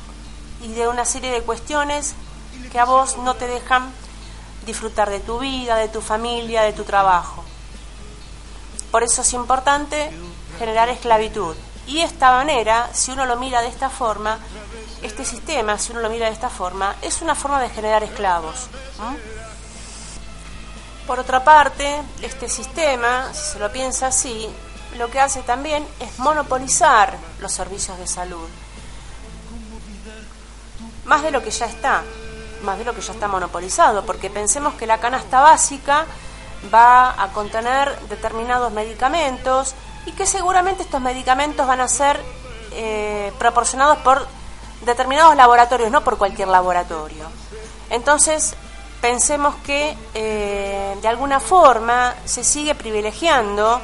y 0.61 0.73
de 0.73 0.87
una 0.87 1.05
serie 1.05 1.31
de 1.31 1.41
cuestiones 1.41 2.13
que 2.71 2.79
a 2.79 2.85
vos 2.85 3.17
no 3.17 3.35
te 3.35 3.47
dejan 3.47 3.91
disfrutar 4.65 5.09
de 5.09 5.19
tu 5.19 5.39
vida, 5.39 5.77
de 5.77 5.87
tu 5.87 6.01
familia, 6.01 6.61
de 6.61 6.73
tu 6.73 6.83
trabajo. 6.83 7.43
Por 8.91 9.03
eso 9.03 9.21
es 9.21 9.33
importante 9.33 10.11
generar 10.57 10.89
esclavitud. 10.89 11.55
Y 11.87 12.01
esta 12.01 12.31
manera, 12.31 12.89
si 12.93 13.11
uno 13.11 13.25
lo 13.25 13.37
mira 13.37 13.61
de 13.61 13.67
esta 13.67 13.89
forma, 13.89 14.37
este 15.01 15.25
sistema, 15.25 15.77
si 15.77 15.91
uno 15.91 16.01
lo 16.01 16.09
mira 16.09 16.27
de 16.27 16.33
esta 16.33 16.49
forma, 16.49 16.95
es 17.01 17.21
una 17.21 17.35
forma 17.35 17.61
de 17.61 17.69
generar 17.69 18.03
esclavos. 18.03 18.67
Por 21.07 21.19
otra 21.19 21.43
parte, 21.43 22.01
este 22.21 22.49
sistema, 22.49 23.33
si 23.33 23.53
se 23.53 23.59
lo 23.59 23.71
piensa 23.71 24.07
así, 24.07 24.47
lo 24.97 25.09
que 25.09 25.19
hace 25.19 25.41
también 25.41 25.87
es 25.99 26.19
monopolizar 26.19 27.17
los 27.39 27.51
servicios 27.51 27.97
de 27.97 28.07
salud. 28.07 28.47
Más 31.05 31.23
de 31.23 31.31
lo 31.31 31.41
que 31.41 31.51
ya 31.51 31.65
está 31.65 32.03
más 32.61 32.77
de 32.77 32.85
lo 32.85 32.93
que 32.93 33.01
ya 33.01 33.13
está 33.13 33.27
monopolizado, 33.27 34.05
porque 34.05 34.29
pensemos 34.29 34.73
que 34.73 34.85
la 34.85 34.99
canasta 34.99 35.41
básica 35.41 36.05
va 36.73 37.21
a 37.21 37.29
contener 37.29 37.97
determinados 38.09 38.71
medicamentos 38.71 39.75
y 40.05 40.11
que 40.11 40.25
seguramente 40.25 40.83
estos 40.83 41.01
medicamentos 41.01 41.65
van 41.67 41.81
a 41.81 41.87
ser 41.87 42.21
eh, 42.71 43.31
proporcionados 43.39 43.97
por 43.99 44.27
determinados 44.85 45.35
laboratorios, 45.35 45.91
no 45.91 46.03
por 46.03 46.17
cualquier 46.17 46.47
laboratorio. 46.47 47.25
Entonces, 47.89 48.55
pensemos 49.01 49.55
que 49.65 49.95
eh, 50.13 50.97
de 51.01 51.07
alguna 51.07 51.39
forma 51.39 52.15
se 52.25 52.43
sigue 52.43 52.75
privilegiando 52.75 53.81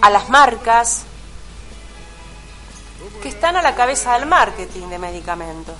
a 0.00 0.10
las 0.10 0.28
marcas 0.28 1.02
que 3.22 3.28
están 3.28 3.56
a 3.56 3.62
la 3.62 3.74
cabeza 3.74 4.14
del 4.14 4.26
marketing 4.26 4.88
de 4.88 4.98
medicamentos. 4.98 5.76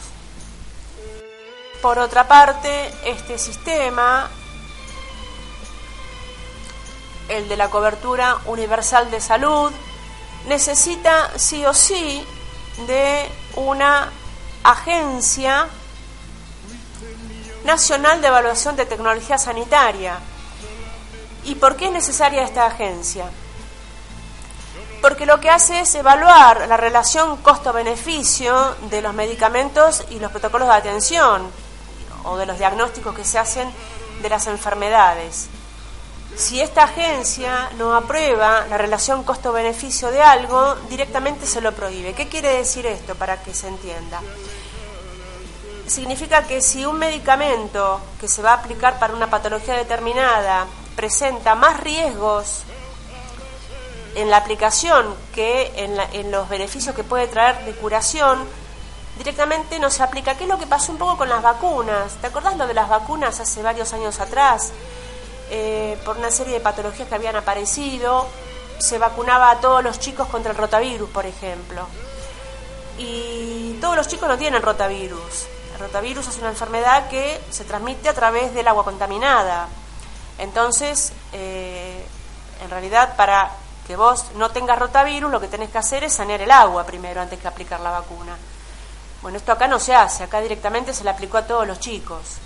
Por 1.82 1.98
otra 1.98 2.26
parte, 2.26 2.92
este 3.04 3.38
sistema, 3.38 4.28
el 7.28 7.48
de 7.48 7.56
la 7.56 7.68
cobertura 7.68 8.38
universal 8.46 9.10
de 9.10 9.20
salud, 9.20 9.72
necesita 10.46 11.38
sí 11.38 11.64
o 11.64 11.74
sí 11.74 12.26
de 12.86 13.30
una 13.56 14.10
agencia 14.62 15.66
nacional 17.64 18.20
de 18.20 18.28
evaluación 18.28 18.76
de 18.76 18.86
tecnología 18.86 19.38
sanitaria. 19.38 20.18
¿Y 21.44 21.54
por 21.56 21.76
qué 21.76 21.86
es 21.86 21.92
necesaria 21.92 22.42
esta 22.42 22.66
agencia? 22.66 23.26
Porque 25.00 25.26
lo 25.26 25.40
que 25.40 25.50
hace 25.50 25.80
es 25.80 25.94
evaluar 25.94 26.66
la 26.68 26.76
relación 26.76 27.36
costo-beneficio 27.38 28.76
de 28.90 29.02
los 29.02 29.14
medicamentos 29.14 30.04
y 30.10 30.18
los 30.18 30.30
protocolos 30.30 30.68
de 30.68 30.74
atención 30.74 31.48
o 32.24 32.36
de 32.36 32.46
los 32.46 32.58
diagnósticos 32.58 33.14
que 33.14 33.24
se 33.24 33.38
hacen 33.38 33.70
de 34.22 34.28
las 34.28 34.46
enfermedades. 34.46 35.48
Si 36.36 36.60
esta 36.60 36.84
agencia 36.84 37.70
no 37.78 37.94
aprueba 37.94 38.66
la 38.68 38.76
relación 38.76 39.24
costo-beneficio 39.24 40.10
de 40.10 40.22
algo, 40.22 40.74
directamente 40.90 41.46
se 41.46 41.62
lo 41.62 41.72
prohíbe. 41.72 42.12
¿Qué 42.12 42.28
quiere 42.28 42.50
decir 42.58 42.84
esto 42.84 43.14
para 43.14 43.42
que 43.42 43.54
se 43.54 43.68
entienda? 43.68 44.20
Significa 45.86 46.46
que 46.46 46.60
si 46.60 46.84
un 46.84 46.98
medicamento 46.98 48.00
que 48.20 48.28
se 48.28 48.42
va 48.42 48.50
a 48.50 48.56
aplicar 48.56 48.98
para 48.98 49.14
una 49.14 49.30
patología 49.30 49.76
determinada 49.76 50.66
presenta 50.94 51.54
más 51.54 51.80
riesgos 51.80 52.64
en 54.14 54.28
la 54.28 54.36
aplicación 54.36 55.14
que 55.34 55.72
en, 55.76 55.96
en 56.12 56.30
los 56.30 56.50
beneficios 56.50 56.94
que 56.94 57.02
puede 57.02 57.28
traer 57.28 57.64
de 57.64 57.72
curación, 57.72 58.46
directamente 59.16 59.78
no 59.78 59.88
se 59.88 60.02
aplica. 60.02 60.36
¿Qué 60.36 60.44
es 60.44 60.50
lo 60.50 60.58
que 60.58 60.66
pasó 60.66 60.92
un 60.92 60.98
poco 60.98 61.16
con 61.16 61.30
las 61.30 61.40
vacunas? 61.40 62.14
¿Te 62.20 62.26
acordás 62.26 62.58
lo 62.58 62.66
de 62.66 62.74
las 62.74 62.90
vacunas 62.90 63.40
hace 63.40 63.62
varios 63.62 63.94
años 63.94 64.20
atrás? 64.20 64.72
Eh, 65.50 65.98
por 66.04 66.16
una 66.16 66.30
serie 66.30 66.54
de 66.54 66.60
patologías 66.60 67.08
que 67.08 67.14
habían 67.14 67.36
aparecido, 67.36 68.26
se 68.78 68.98
vacunaba 68.98 69.50
a 69.50 69.60
todos 69.60 69.82
los 69.82 69.98
chicos 69.98 70.28
contra 70.28 70.52
el 70.52 70.58
rotavirus, 70.58 71.08
por 71.10 71.26
ejemplo. 71.26 71.86
Y 72.98 73.78
todos 73.80 73.96
los 73.96 74.08
chicos 74.08 74.28
no 74.28 74.38
tienen 74.38 74.62
rotavirus. 74.62 75.46
El 75.74 75.80
rotavirus 75.80 76.26
es 76.28 76.38
una 76.38 76.48
enfermedad 76.48 77.08
que 77.08 77.40
se 77.50 77.64
transmite 77.64 78.08
a 78.08 78.14
través 78.14 78.54
del 78.54 78.66
agua 78.66 78.84
contaminada. 78.84 79.68
Entonces, 80.38 81.12
eh, 81.32 82.04
en 82.62 82.70
realidad, 82.70 83.16
para 83.16 83.50
que 83.86 83.96
vos 83.96 84.26
no 84.34 84.50
tengas 84.50 84.78
rotavirus, 84.78 85.30
lo 85.30 85.40
que 85.40 85.48
tenés 85.48 85.70
que 85.70 85.78
hacer 85.78 86.04
es 86.04 86.12
sanear 86.12 86.40
el 86.40 86.50
agua 86.50 86.84
primero 86.84 87.20
antes 87.20 87.38
que 87.38 87.46
aplicar 87.46 87.80
la 87.80 87.90
vacuna. 87.90 88.36
Bueno, 89.22 89.38
esto 89.38 89.52
acá 89.52 89.68
no 89.68 89.78
se 89.78 89.94
hace, 89.94 90.24
acá 90.24 90.40
directamente 90.40 90.92
se 90.92 91.04
le 91.04 91.10
aplicó 91.10 91.38
a 91.38 91.46
todos 91.46 91.66
los 91.66 91.78
chicos. 91.78 92.38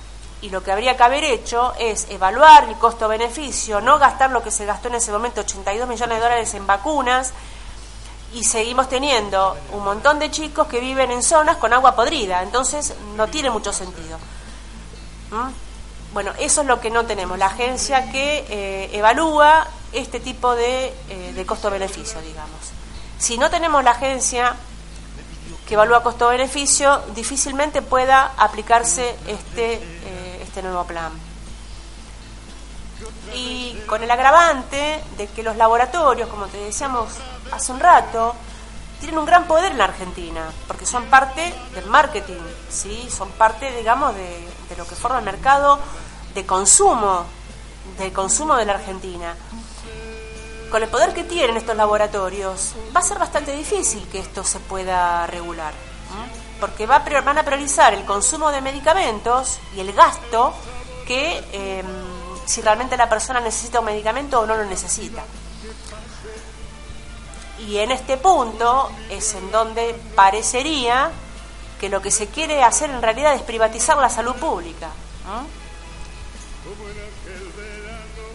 Y 0.43 0.51
lo 0.51 0.63
que 0.63 0.73
habría 0.73 0.97
que 0.97 1.03
haber 1.03 1.25
hecho 1.25 1.75
es 1.79 2.07
evaluar 2.09 2.65
el 2.65 2.77
costo-beneficio, 2.77 3.81
no 3.81 3.99
gastar 3.99 4.31
lo 4.31 4.43
que 4.43 4.51
se 4.51 4.65
gastó 4.65 4.89
en 4.89 4.95
ese 4.95 5.13
momento, 5.13 5.43
82 5.43 5.89
millones 5.89 6.17
de 6.17 6.23
dólares 6.23 6.55
en 6.55 6.67
vacunas, 6.67 7.33
y 8.33 8.45
seguimos 8.45 8.89
teniendo 8.89 9.57
un 9.73 9.85
montón 9.85 10.19
de 10.19 10.31
chicos 10.31 10.69
que 10.69 10.81
viven 10.81 11.11
en 11.11 11.23
zonas 11.23 11.57
con 11.57 11.73
agua 11.73 11.95
podrida, 11.97 12.43
entonces 12.43 12.95
no 13.17 13.27
tiene 13.27 13.51
mucho 13.51 13.73
sentido. 13.73 14.19
¿Mm? 15.31 15.51
Bueno, 16.13 16.33
eso 16.39 16.63
es 16.63 16.67
lo 16.67 16.81
que 16.81 16.91
no 16.91 17.07
tenemos, 17.07 17.39
la 17.39 17.47
agencia 17.47 18.11
que 18.11 18.45
eh, 18.49 18.91
evalúa 18.93 19.67
este 19.93 20.21
tipo 20.21 20.55
de, 20.55 20.95
eh, 21.09 21.33
de 21.35 21.47
costo-beneficio, 21.47 22.21
digamos. 22.23 22.73
Si 23.19 23.37
no 23.37 23.51
tenemos 23.51 23.85
la 23.85 23.93
agencia 23.93 24.57
que 25.67 25.75
evalúa 25.75 26.03
costo-beneficio, 26.03 27.01
difícilmente 27.15 27.83
pueda 27.83 28.33
aplicarse 28.37 29.15
este, 29.27 29.81
este 30.51 30.63
nuevo 30.63 30.85
plan. 30.85 31.13
Y 33.35 33.79
con 33.87 34.03
el 34.03 34.11
agravante 34.11 35.03
de 35.17 35.29
que 35.29 35.43
los 35.43 35.57
laboratorios, 35.57 36.29
como 36.29 36.47
te 36.47 36.59
decíamos 36.59 37.09
hace 37.53 37.73
un 37.73 37.81
rato, 37.81 38.35
tienen 38.99 39.19
un 39.19 39.25
gran 39.25 39.47
poder 39.47 39.73
en 39.73 39.79
la 39.79 39.85
Argentina, 39.85 40.51
porque 40.67 40.85
son 40.85 41.07
parte 41.07 41.55
del 41.75 41.87
marketing, 41.87 42.43
¿sí? 42.69 43.09
son 43.09 43.31
parte, 43.31 43.75
digamos, 43.77 44.15
de, 44.15 44.47
de 44.69 44.77
lo 44.77 44.87
que 44.87 44.95
forma 44.95 45.21
el 45.21 45.25
mercado 45.25 45.79
de 46.35 46.45
consumo, 46.45 47.25
de 47.97 48.13
consumo 48.13 48.57
de 48.57 48.67
la 48.67 48.75
Argentina 48.75 49.35
con 50.71 50.83
el 50.83 50.89
poder 50.89 51.13
que 51.13 51.25
tienen 51.25 51.57
estos 51.57 51.77
laboratorios, 51.77 52.75
va 52.95 53.01
a 53.01 53.03
ser 53.03 53.19
bastante 53.19 53.53
difícil 53.53 54.07
que 54.07 54.21
esto 54.21 54.45
se 54.45 54.61
pueda 54.61 55.27
regular, 55.27 55.75
porque 56.61 56.87
va 56.87 56.99
van 56.99 57.39
a 57.39 57.43
priorizar 57.43 57.95
el 57.95 58.05
consumo 58.05 58.51
de 58.51 58.61
medicamentos 58.61 59.59
y 59.75 59.81
el 59.81 59.93
gasto 59.93 60.55
que 61.07 61.43
em, 61.53 61.87
si 62.47 62.61
realmente 62.61 62.97
la 62.97 63.09
persona 63.09 63.41
necesita 63.41 63.81
un 63.81 63.87
medicamento 63.87 64.41
o 64.41 64.47
no 64.47 64.57
lo 64.57 64.65
necesita. 64.65 65.23
Y 67.67 67.79
en 67.79 67.91
este 67.91 68.17
punto 68.17 68.91
es 69.11 69.35
en 69.35 69.51
donde 69.51 69.95
parecería 70.15 71.11
que 71.79 71.89
lo 71.89 72.01
que 72.01 72.11
se 72.11 72.29
quiere 72.29 72.63
hacer 72.63 72.91
en 72.91 73.03
realidad 73.03 73.35
es 73.35 73.43
privatizar 73.43 73.97
la 73.97 74.09
salud 74.09 74.35
pública 74.37 74.91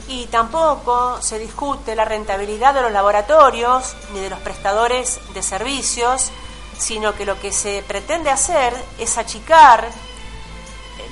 y 0.07 0.27
tampoco 0.27 1.21
se 1.21 1.39
discute 1.39 1.95
la 1.95 2.05
rentabilidad 2.05 2.73
de 2.73 2.81
los 2.81 2.91
laboratorios 2.91 3.95
ni 4.13 4.19
de 4.19 4.29
los 4.29 4.39
prestadores 4.39 5.19
de 5.33 5.41
servicios, 5.41 6.31
sino 6.77 7.15
que 7.15 7.25
lo 7.25 7.39
que 7.39 7.51
se 7.51 7.83
pretende 7.87 8.29
hacer 8.29 8.73
es 8.97 9.17
achicar 9.17 9.89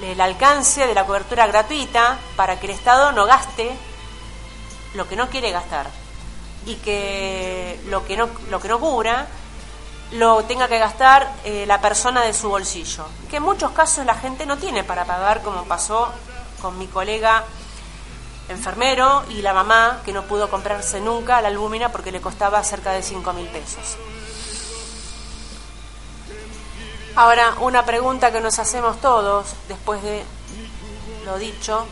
el 0.01 0.19
alcance 0.19 0.85
de 0.85 0.93
la 0.93 1.05
cobertura 1.05 1.47
gratuita 1.47 2.17
para 2.35 2.59
que 2.59 2.67
el 2.67 2.73
Estado 2.73 3.11
no 3.11 3.25
gaste 3.25 3.71
lo 4.95 5.07
que 5.07 5.15
no 5.15 5.29
quiere 5.29 5.51
gastar 5.51 5.87
y 6.65 6.75
que 6.75 7.79
lo 7.87 8.05
que 8.05 8.17
no, 8.17 8.29
lo 8.49 8.59
que 8.59 8.67
no 8.67 8.79
cubra 8.79 9.27
lo 10.11 10.43
tenga 10.43 10.67
que 10.67 10.77
gastar 10.77 11.31
eh, 11.43 11.65
la 11.65 11.81
persona 11.81 12.21
de 12.21 12.33
su 12.33 12.49
bolsillo, 12.49 13.05
que 13.29 13.37
en 13.37 13.43
muchos 13.43 13.71
casos 13.71 14.05
la 14.05 14.13
gente 14.13 14.45
no 14.45 14.57
tiene 14.57 14.83
para 14.83 15.05
pagar, 15.05 15.41
como 15.41 15.63
pasó 15.63 16.11
con 16.61 16.77
mi 16.77 16.85
colega 16.87 17.43
enfermero 18.49 19.23
y 19.29 19.41
la 19.41 19.53
mamá 19.53 20.01
que 20.05 20.13
no 20.13 20.23
pudo 20.23 20.49
comprarse 20.49 20.99
nunca 21.01 21.41
la 21.41 21.47
albúmina 21.47 21.91
porque 21.91 22.11
le 22.11 22.21
costaba 22.21 22.63
cerca 22.63 22.91
de 22.91 23.01
5 23.01 23.33
mil 23.33 23.47
pesos. 23.47 23.97
Ahora, 27.15 27.53
una 27.59 27.85
pregunta 27.85 28.31
que 28.31 28.41
nos 28.41 28.57
hacemos 28.57 28.99
todos 28.99 29.45
después 29.67 30.01
de 30.01 30.23
lo 31.25 31.37
dicho 31.37 31.85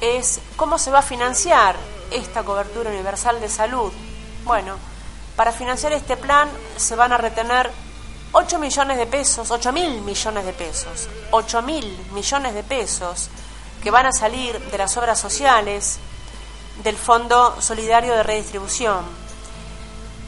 es 0.00 0.40
¿cómo 0.56 0.76
se 0.76 0.90
va 0.90 0.98
a 0.98 1.02
financiar 1.02 1.76
esta 2.10 2.42
cobertura 2.42 2.90
universal 2.90 3.40
de 3.40 3.48
salud? 3.48 3.92
Bueno, 4.44 4.74
para 5.36 5.52
financiar 5.52 5.92
este 5.92 6.16
plan 6.16 6.48
se 6.76 6.96
van 6.96 7.12
a 7.12 7.16
retener 7.16 7.70
8 8.32 8.58
millones 8.58 8.98
de 8.98 9.06
pesos, 9.06 9.52
8 9.52 9.72
mil 9.72 10.00
millones 10.00 10.44
de 10.44 10.52
pesos, 10.52 11.08
8 11.30 11.62
mil 11.62 12.06
millones 12.12 12.54
de 12.54 12.64
pesos 12.64 13.28
que 13.84 13.92
van 13.92 14.06
a 14.06 14.12
salir 14.12 14.58
de 14.58 14.78
las 14.78 14.96
obras 14.96 15.20
sociales 15.20 16.00
del 16.82 16.96
Fondo 16.96 17.56
Solidario 17.60 18.14
de 18.14 18.24
Redistribución. 18.24 19.04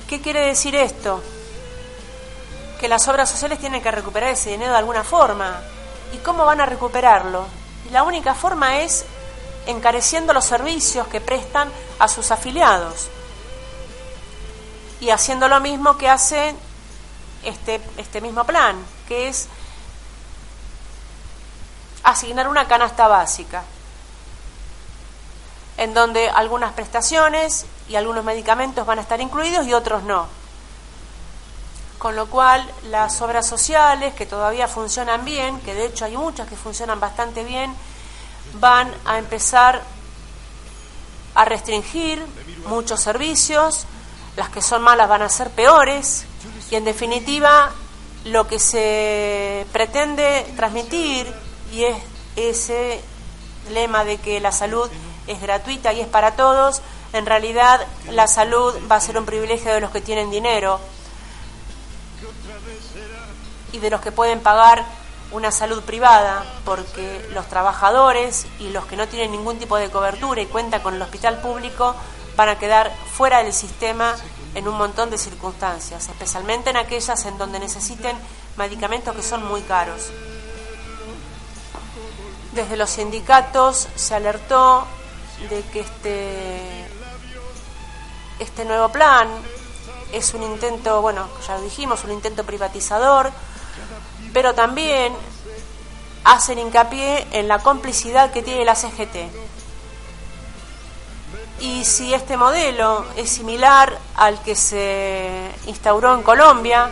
¿Qué 0.09 0.21
quiere 0.21 0.47
decir 0.47 0.77
esto? 0.77 1.21
Que 2.81 2.89
las 2.89 3.07
obras 3.07 3.31
sociales 3.31 3.61
tienen 3.61 3.83
que 3.83 3.91
recuperar 3.91 4.31
ese 4.31 4.51
dinero 4.51 4.73
de 4.73 4.79
alguna 4.79 5.05
forma. 5.05 5.61
¿Y 6.13 6.17
cómo 6.19 6.45
van 6.45 6.61
a 6.61 6.67
recuperarlo? 6.67 7.47
la 7.93 8.03
única 8.05 8.35
forma 8.35 8.81
es 8.81 9.05
encareciendo 9.67 10.33
los 10.33 10.45
servicios 10.45 11.07
que 11.09 11.21
prestan 11.21 11.71
a 11.99 12.09
sus 12.09 12.31
afiliados 12.31 13.09
y 15.01 15.11
haciendo 15.11 15.49
lo 15.49 15.61
mismo 15.61 15.97
que 15.97 16.09
hace 16.09 16.55
este, 17.43 17.81
este 17.97 18.21
mismo 18.21 18.45
plan, 18.45 18.77
que 19.09 19.29
es 19.29 19.49
asignar 22.03 22.49
una 22.49 22.69
canasta 22.69 23.09
básica, 23.09 23.63
en 25.79 25.95
donde 25.95 26.29
algunas 26.29 26.73
prestaciones 26.75 27.67
y 27.89 27.97
algunos 27.97 28.25
medicamentos 28.25 28.87
van 28.87 28.99
a 28.99 29.03
estar 29.03 29.21
incluidos 29.21 29.67
y 29.67 29.73
otros 29.73 30.03
no. 30.03 30.27
Con 32.01 32.17
lo 32.17 32.31
cual, 32.31 32.67
las 32.85 33.21
obras 33.21 33.47
sociales, 33.47 34.15
que 34.15 34.25
todavía 34.25 34.67
funcionan 34.69 35.23
bien, 35.23 35.61
que 35.61 35.75
de 35.75 35.85
hecho 35.85 36.07
hay 36.07 36.17
muchas 36.17 36.49
que 36.49 36.57
funcionan 36.57 36.99
bastante 36.99 37.45
bien, 37.45 37.75
van 38.55 38.91
a 39.05 39.19
empezar 39.19 39.83
a 41.35 41.45
restringir 41.45 42.25
muchos 42.65 43.03
servicios, 43.03 43.85
las 44.37 44.49
que 44.49 44.63
son 44.63 44.81
malas 44.81 45.11
van 45.11 45.21
a 45.21 45.29
ser 45.29 45.51
peores, 45.51 46.25
y 46.71 46.77
en 46.77 46.87
definitiva, 46.87 47.71
lo 48.25 48.49
que 48.49 48.59
se 48.59 49.67
pretende 49.71 50.51
transmitir 50.57 51.31
y 51.71 51.85
es 51.85 51.99
ese 52.35 53.03
lema 53.73 54.05
de 54.05 54.17
que 54.17 54.41
la 54.41 54.53
salud 54.53 54.89
es 55.27 55.39
gratuita 55.43 55.93
y 55.93 56.01
es 56.01 56.09
para 56.09 56.35
todos, 56.35 56.81
en 57.13 57.27
realidad 57.27 57.87
la 58.09 58.27
salud 58.27 58.75
va 58.91 58.97
a 58.97 59.01
ser 59.01 59.19
un 59.19 59.27
privilegio 59.27 59.75
de 59.75 59.83
los 59.83 59.91
que 59.91 60.01
tienen 60.01 60.31
dinero 60.31 60.81
y 63.73 63.79
de 63.79 63.91
los 63.91 64.01
que 64.01 64.13
pueden 64.13 64.41
pagar 64.41 64.85
una 65.33 65.53
salud 65.53 65.83
privada, 65.83 66.45
porque 66.65 67.25
los 67.33 67.47
trabajadores 67.47 68.47
y 68.59 68.71
los 68.71 68.85
que 68.87 68.97
no 68.97 69.07
tienen 69.07 69.31
ningún 69.31 69.59
tipo 69.59 69.77
de 69.77 69.91
cobertura 69.91 70.41
y 70.41 70.47
cuentan 70.47 70.83
con 70.83 70.95
el 70.95 71.03
hospital 71.03 71.41
público 71.41 71.95
van 72.37 72.49
a 72.49 72.59
quedar 72.59 72.93
fuera 73.13 73.43
del 73.43 73.53
sistema 73.53 74.17
en 74.55 74.67
un 74.67 74.77
montón 74.77 75.11
de 75.11 75.19
circunstancias, 75.19 76.09
especialmente 76.09 76.71
en 76.71 76.77
aquellas 76.77 77.25
en 77.27 77.39
donde 77.39 77.61
necesiten 77.61 78.17
medicamentos 78.57 79.15
que 79.15 79.23
son 79.23 79.47
muy 79.47 79.63
caros. 79.63 80.11
Desde 82.53 82.77
los 82.77 82.91
sindicatos 82.91 83.89
se 83.95 84.15
alertó 84.17 84.87
de 85.49 85.63
que 85.73 85.81
este, 85.81 86.87
este 88.41 88.65
nuevo 88.65 88.89
plan 88.89 89.29
es 90.13 90.35
un 90.35 90.43
intento, 90.43 91.01
bueno, 91.01 91.29
ya 91.47 91.55
lo 91.55 91.63
dijimos, 91.63 92.03
un 92.03 92.11
intento 92.11 92.43
privatizador, 92.45 93.31
pero 94.33 94.55
también 94.55 95.13
hacen 96.25 96.59
hincapié 96.59 97.27
en 97.33 97.49
la 97.49 97.59
complicidad 97.61 98.31
que 98.31 98.43
tiene 98.43 98.65
la 98.65 98.75
CGT. 98.75 99.17
Y 101.61 101.85
si 101.85 102.15
este 102.15 102.37
modelo 102.37 103.05
es 103.17 103.31
similar 103.31 103.99
al 104.17 104.41
que 104.43 104.55
se 104.55 105.51
instauró 105.67 106.15
en 106.15 106.23
Colombia 106.23 106.91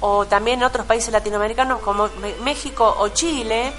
o 0.00 0.24
también 0.26 0.60
en 0.60 0.66
otros 0.66 0.86
países 0.86 1.12
latinoamericanos 1.12 1.80
como 1.80 2.08
México 2.42 2.96
o 2.98 3.08
Chile, 3.08 3.72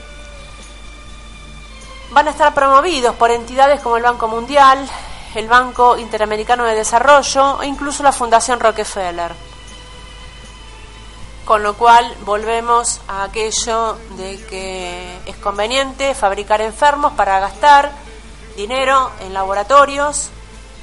van 2.12 2.28
a 2.28 2.32
estar 2.32 2.54
promovidos 2.54 3.16
por 3.16 3.32
entidades 3.32 3.80
como 3.80 3.98
el 3.98 4.04
Banco 4.04 4.28
Mundial, 4.28 4.90
el 5.36 5.48
Banco 5.48 5.98
Interamericano 5.98 6.66
de 6.66 6.76
Desarrollo 6.76 7.62
e 7.62 7.68
incluso 7.68 8.04
la 8.04 8.12
Fundación 8.12 8.60
Rockefeller. 8.60 9.47
Con 11.48 11.64
lo 11.64 11.78
cual 11.78 12.14
volvemos 12.26 13.00
a 13.08 13.24
aquello 13.24 13.98
de 14.18 14.38
que 14.48 15.18
es 15.26 15.38
conveniente 15.38 16.14
fabricar 16.14 16.60
enfermos 16.60 17.14
para 17.14 17.40
gastar 17.40 17.90
dinero 18.58 19.12
en 19.22 19.34
laboratorios, 19.34 20.30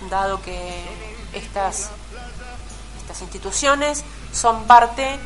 dado 0.09 0.41
que 0.41 0.83
estas, 1.35 1.91
estas 2.99 3.21
instituciones 3.21 4.05
son 4.33 4.65
parte 4.65 5.19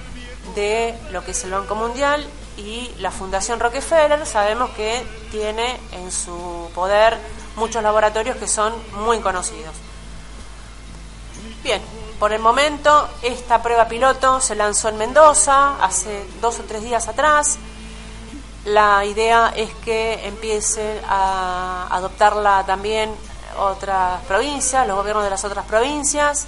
de 0.56 0.98
lo 1.12 1.24
que 1.24 1.30
es 1.30 1.44
el 1.44 1.52
Banco 1.52 1.76
Mundial 1.76 2.26
y 2.56 2.90
la 2.98 3.12
Fundación 3.12 3.60
Rockefeller 3.60 4.26
sabemos 4.26 4.70
que 4.70 5.06
tiene 5.30 5.78
en 5.92 6.10
su 6.10 6.68
poder 6.74 7.16
muchos 7.54 7.80
laboratorios 7.80 8.36
que 8.38 8.48
son 8.48 8.74
muy 9.04 9.20
conocidos. 9.20 9.76
Bien, 11.62 11.80
por 12.18 12.32
el 12.32 12.40
momento 12.40 13.08
esta 13.22 13.62
prueba 13.62 13.86
piloto 13.86 14.40
se 14.40 14.56
lanzó 14.56 14.88
en 14.88 14.98
Mendoza 14.98 15.76
hace 15.82 16.26
dos 16.40 16.58
o 16.58 16.64
tres 16.64 16.82
días 16.82 17.06
atrás. 17.08 17.58
La 18.64 19.04
idea 19.04 19.52
es 19.54 19.72
que 19.84 20.26
empiece 20.26 21.00
a 21.08 21.86
adoptarla 21.90 22.64
también 22.66 23.14
otras 23.58 24.20
provincias, 24.24 24.86
los 24.86 24.96
gobiernos 24.96 25.24
de 25.24 25.30
las 25.30 25.44
otras 25.44 25.64
provincias. 25.66 26.46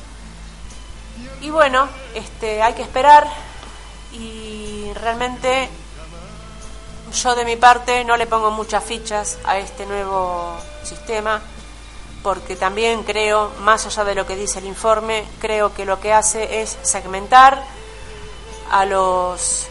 Y 1.41 1.51
bueno, 1.51 1.89
este, 2.15 2.63
hay 2.63 2.75
que 2.75 2.83
esperar 2.83 3.27
y 4.13 4.91
realmente 4.95 5.69
yo 7.13 7.35
de 7.35 7.45
mi 7.45 7.57
parte 7.57 8.05
no 8.05 8.17
le 8.17 8.27
pongo 8.27 8.51
muchas 8.51 8.83
fichas 8.83 9.39
a 9.45 9.59
este 9.59 9.87
nuevo 9.87 10.57
sistema 10.83 11.41
porque 12.23 12.57
también 12.57 13.03
creo, 13.03 13.51
más 13.61 13.87
allá 13.87 14.05
de 14.05 14.15
lo 14.15 14.27
que 14.27 14.37
dice 14.37 14.59
el 14.59 14.67
informe, 14.67 15.25
creo 15.41 15.73
que 15.75 15.85
lo 15.85 16.01
que 16.01 16.13
hace 16.13 16.61
es 16.61 16.77
segmentar 16.83 17.63
a 18.71 18.85
los 18.85 19.67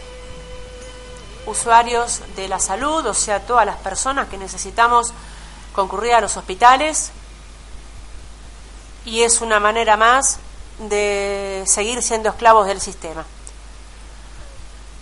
usuarios 1.46 2.22
de 2.36 2.48
la 2.48 2.58
salud, 2.58 3.06
o 3.06 3.14
sea, 3.14 3.40
todas 3.40 3.64
las 3.64 3.76
personas 3.76 4.28
que 4.28 4.38
necesitamos 4.38 5.12
concurrir 5.72 6.14
a 6.14 6.20
los 6.20 6.36
hospitales, 6.36 7.12
y 9.04 9.22
es 9.22 9.40
una 9.40 9.60
manera 9.60 9.96
más 9.96 10.38
de 10.78 11.62
seguir 11.66 12.02
siendo 12.02 12.28
esclavos 12.28 12.66
del 12.66 12.80
sistema. 12.80 13.24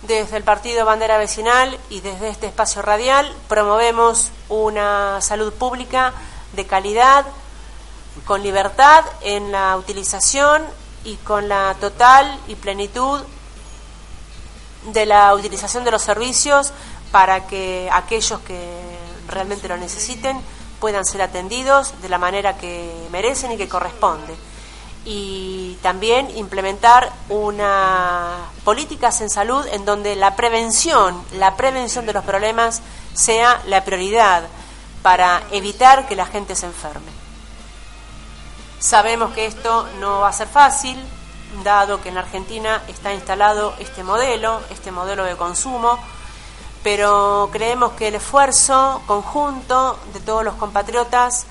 Desde 0.03 0.37
el 0.37 0.43
Partido 0.43 0.85
Bandera 0.85 1.17
Vecinal 1.17 1.77
y 1.89 1.99
desde 1.99 2.29
este 2.29 2.47
espacio 2.47 2.81
radial 2.81 3.33
promovemos 3.49 4.31
una 4.47 5.19
salud 5.21 5.51
pública 5.53 6.13
de 6.53 6.65
calidad, 6.65 7.25
con 8.25 8.43
libertad 8.43 9.05
en 9.21 9.51
la 9.51 9.77
utilización 9.77 10.63
y 11.03 11.15
con 11.17 11.47
la 11.47 11.75
total 11.79 12.39
y 12.47 12.55
plenitud 12.55 13.21
de 14.91 15.05
la 15.05 15.33
utilización 15.33 15.83
de 15.83 15.91
los 15.91 16.01
servicios 16.01 16.71
para 17.11 17.47
que 17.47 17.89
aquellos 17.91 18.39
que 18.41 18.79
realmente 19.27 19.67
lo 19.67 19.77
necesiten 19.77 20.39
puedan 20.79 21.05
ser 21.05 21.21
atendidos 21.21 21.93
de 22.01 22.09
la 22.09 22.17
manera 22.17 22.57
que 22.57 22.91
merecen 23.11 23.51
y 23.51 23.57
que 23.57 23.67
corresponde. 23.67 24.35
Y 25.05 25.77
también 25.81 26.29
implementar 26.37 27.11
una 27.29 28.37
políticas 28.63 29.21
en 29.21 29.29
salud 29.29 29.65
en 29.71 29.85
donde 29.85 30.15
la 30.15 30.35
prevención, 30.35 31.23
la 31.33 31.55
prevención 31.55 32.05
de 32.05 32.13
los 32.13 32.23
problemas 32.23 32.81
sea 33.13 33.61
la 33.65 33.83
prioridad 33.83 34.43
para 35.01 35.43
evitar 35.51 36.07
que 36.07 36.15
la 36.15 36.25
gente 36.25 36.55
se 36.55 36.65
enferme. 36.65 37.11
Sabemos 38.79 39.33
que 39.33 39.45
esto 39.45 39.87
no 39.99 40.21
va 40.21 40.29
a 40.29 40.33
ser 40.33 40.47
fácil, 40.47 40.97
dado 41.63 42.01
que 42.01 42.09
en 42.09 42.17
Argentina 42.17 42.81
está 42.87 43.13
instalado 43.13 43.73
este 43.79 44.03
modelo, 44.03 44.61
este 44.69 44.91
modelo 44.91 45.23
de 45.23 45.35
consumo, 45.35 45.99
pero 46.83 47.49
creemos 47.51 47.93
que 47.93 48.07
el 48.07 48.15
esfuerzo 48.15 49.01
conjunto 49.05 49.99
de 50.13 50.19
todos 50.21 50.43
los 50.43 50.55
compatriotas 50.55 51.45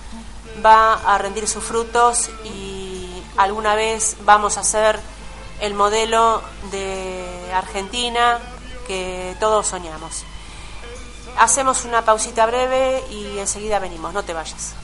va 0.64 0.94
a 0.94 1.18
rendir 1.18 1.46
sus 1.46 1.62
frutos 1.62 2.30
y 2.44 3.22
alguna 3.36 3.74
vez 3.74 4.16
vamos 4.24 4.56
a 4.56 4.64
ser 4.64 4.98
el 5.60 5.74
modelo 5.74 6.42
de 6.70 7.52
Argentina 7.54 8.38
que 8.86 9.36
todos 9.38 9.66
soñamos. 9.66 10.24
Hacemos 11.38 11.84
una 11.84 12.04
pausita 12.04 12.46
breve 12.46 13.04
y 13.10 13.38
enseguida 13.38 13.78
venimos, 13.78 14.12
no 14.12 14.24
te 14.24 14.32
vayas. 14.34 14.74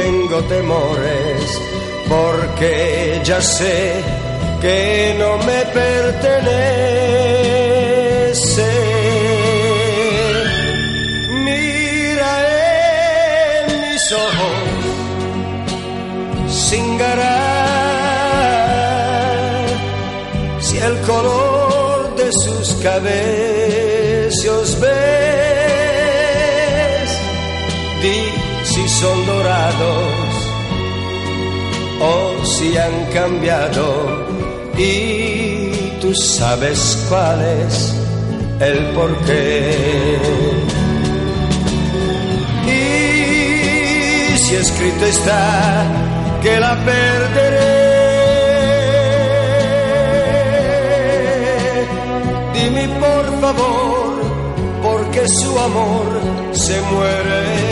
Tengo 0.00 0.38
temores, 0.44 1.40
porque 2.08 3.20
ya 3.22 3.40
sé 3.40 4.02
que 4.60 5.14
no 5.18 5.30
me 5.48 5.60
pertenece. 5.80 6.60
Mira 11.48 12.32
en 13.58 13.64
mis 13.82 14.04
ojos, 14.12 14.60
sin 16.68 16.84
el 20.88 20.96
color 21.02 22.14
de 22.16 22.28
sus 22.32 22.66
cabellos 22.82 24.66
ves, 24.80 24.90
di 28.02 28.18
si 28.64 28.88
son 28.88 29.26
o 32.00 32.44
si 32.44 32.76
han 32.76 33.04
cambiado 33.12 34.26
y 34.76 35.98
tú 36.00 36.14
sabes 36.14 37.06
cuál 37.08 37.40
es 37.42 37.94
el 38.60 38.78
porqué. 38.94 40.18
Y 42.66 44.38
si 44.38 44.54
escrito 44.56 45.06
está 45.06 45.84
que 46.42 46.58
la 46.58 46.74
perderé 46.84 48.00
dime 52.54 52.88
por 52.98 53.40
favor, 53.40 54.20
porque 54.82 55.26
su 55.28 55.58
amor 55.58 56.06
se 56.52 56.80
muere. 56.92 57.69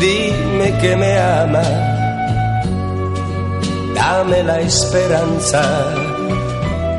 Dime 0.00 0.78
que 0.80 0.96
me 0.96 1.18
ama, 1.18 1.62
dame 3.94 4.42
la 4.42 4.60
esperanza 4.60 5.62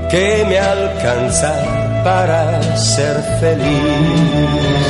que 0.09 0.45
me 0.49 0.59
alcanza 0.59 1.53
para 2.03 2.61
ser 2.77 3.15
feliz. 3.39 4.85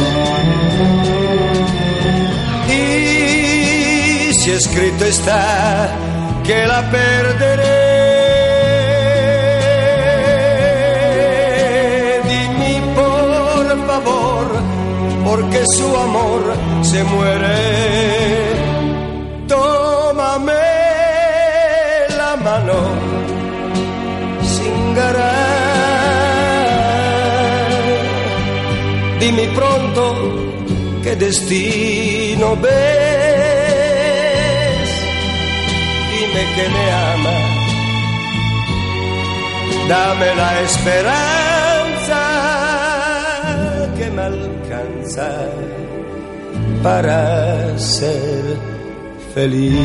Si 4.46 4.52
escrito 4.52 5.04
está 5.06 5.90
que 6.44 6.68
la 6.68 6.82
perderé, 6.92 7.72
dime 12.30 12.74
por 12.94 13.88
favor, 13.88 14.46
porque 15.26 15.64
su 15.76 15.88
amor 15.98 16.42
se 16.84 17.04
muere. 17.06 17.58
Tómame 19.48 20.54
la 22.20 22.36
mano 22.36 22.78
Dime 29.20 29.48
pronto 29.56 30.04
qué 31.02 31.16
destino 31.16 32.56
ves. 32.58 33.15
Dime 36.36 36.54
que 36.56 36.70
me 36.70 36.92
ama. 36.92 37.38
Dame 39.88 40.36
la 40.36 40.62
esperanza 40.62 42.22
que 43.98 44.10
me 44.12 44.22
alcanza 44.22 45.30
para 46.84 47.80
ser 47.80 48.58
feliz. 49.34 49.76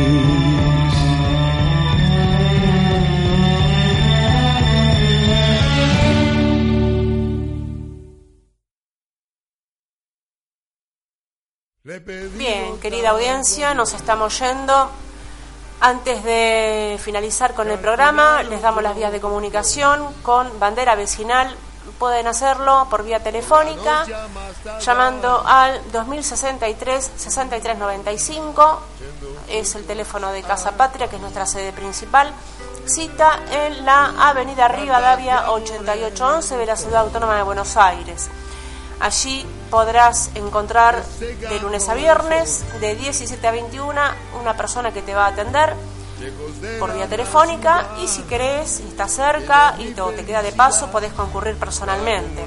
Bien, 12.37 12.77
querida 12.81 13.11
audiencia, 13.11 13.73
nos 13.73 13.93
estamos 13.93 14.37
yendo. 14.37 14.91
Antes 15.83 16.23
de 16.23 16.99
finalizar 17.01 17.55
con 17.55 17.71
el 17.71 17.79
programa, 17.79 18.43
les 18.43 18.61
damos 18.61 18.83
las 18.83 18.95
vías 18.95 19.11
de 19.11 19.19
comunicación 19.19 20.13
con 20.21 20.59
bandera 20.59 20.93
vecinal. 20.93 21.57
Pueden 21.97 22.27
hacerlo 22.27 22.85
por 22.87 23.03
vía 23.03 23.23
telefónica, 23.23 24.05
llamando 24.79 25.43
al 25.43 25.81
2063-6395. 25.91 28.77
Es 29.49 29.73
el 29.73 29.87
teléfono 29.87 30.31
de 30.31 30.43
Casa 30.43 30.73
Patria, 30.73 31.07
que 31.07 31.15
es 31.15 31.21
nuestra 31.21 31.47
sede 31.47 31.71
principal. 31.71 32.31
Cita 32.85 33.39
en 33.49 33.83
la 33.83 34.29
Avenida 34.29 34.67
Rivadavia 34.67 35.49
8811 35.49 36.57
de 36.57 36.65
la 36.67 36.75
Ciudad 36.75 37.01
Autónoma 37.01 37.37
de 37.37 37.41
Buenos 37.41 37.75
Aires. 37.75 38.29
Allí 38.99 39.43
podrás 39.71 40.29
encontrar 40.35 41.03
de 41.19 41.59
lunes 41.61 41.89
a 41.89 41.95
viernes, 41.95 42.63
de 42.79 42.93
17 42.95 43.47
a 43.47 43.51
21, 43.51 43.99
una 44.39 44.55
persona 44.55 44.91
que 44.91 45.01
te 45.01 45.15
va 45.15 45.25
a 45.25 45.29
atender 45.29 45.73
por 46.79 46.93
vía 46.93 47.07
telefónica 47.07 47.87
y 48.03 48.07
si 48.07 48.21
querés, 48.23 48.69
si 48.69 48.83
estás 48.83 49.11
cerca 49.13 49.73
y 49.79 49.93
te, 49.93 50.25
queda 50.25 50.43
de 50.43 50.51
paso, 50.51 50.91
podés 50.91 51.13
concurrir 51.13 51.55
personalmente. 51.55 52.45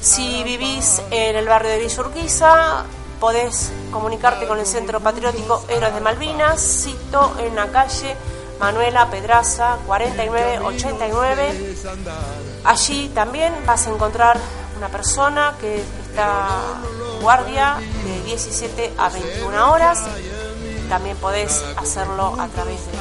Si 0.00 0.42
vivís 0.44 1.02
en 1.10 1.36
el 1.36 1.46
barrio 1.46 1.70
de 1.70 1.80
Villa 1.80 2.84
podés 3.20 3.72
comunicarte 3.90 4.46
con 4.46 4.58
el 4.58 4.66
Centro 4.66 5.00
Patriótico 5.00 5.64
Héroes 5.68 5.94
de 5.94 6.00
Malvinas, 6.00 6.60
cito 6.60 7.34
en 7.40 7.56
la 7.56 7.66
calle 7.68 8.14
Manuela 8.60 9.10
Pedraza 9.10 9.78
4989. 9.86 11.76
Allí 12.64 13.10
también 13.14 13.52
vas 13.66 13.86
a 13.86 13.90
encontrar 13.90 14.38
una 14.76 14.88
persona 14.88 15.54
que 15.60 15.82
guardia 17.20 17.76
de 18.04 18.22
17 18.24 18.94
a 18.98 19.08
21 19.08 19.72
horas. 19.72 20.02
También 20.88 21.16
podés 21.16 21.64
hacerlo 21.76 22.34
a 22.38 22.46
través 22.48 22.86
de 22.86 22.92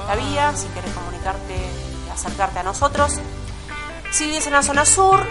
esta 0.00 0.14
vía 0.14 0.56
si 0.56 0.66
querés 0.68 0.92
comunicarte 0.92 1.54
acercarte 2.12 2.60
a 2.60 2.62
nosotros. 2.62 3.20
Si 4.10 4.26
vives 4.26 4.46
en 4.46 4.54
la 4.54 4.62
zona 4.62 4.84
sur, 4.86 5.26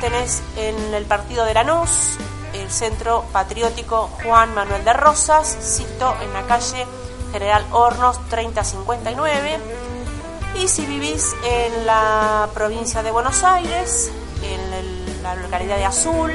tenés 0.00 0.42
en 0.56 0.94
el 0.94 1.04
partido 1.04 1.44
de 1.44 1.54
Lanús 1.54 2.18
el 2.52 2.70
Centro 2.70 3.24
Patriótico 3.32 4.08
Juan 4.22 4.54
Manuel 4.54 4.84
de 4.84 4.92
Rosas, 4.92 5.56
cito 5.60 6.14
en 6.22 6.32
la 6.32 6.46
calle 6.46 6.86
General 7.32 7.64
Hornos 7.72 8.18
3059. 8.28 9.58
Y 10.62 10.68
si 10.68 10.86
vivís 10.86 11.34
en 11.44 11.86
la 11.86 12.48
provincia 12.54 13.02
de 13.02 13.10
Buenos 13.10 13.44
Aires, 13.44 14.10
en 14.42 15.22
la 15.22 15.34
localidad 15.36 15.76
de 15.76 15.84
Azul, 15.84 16.32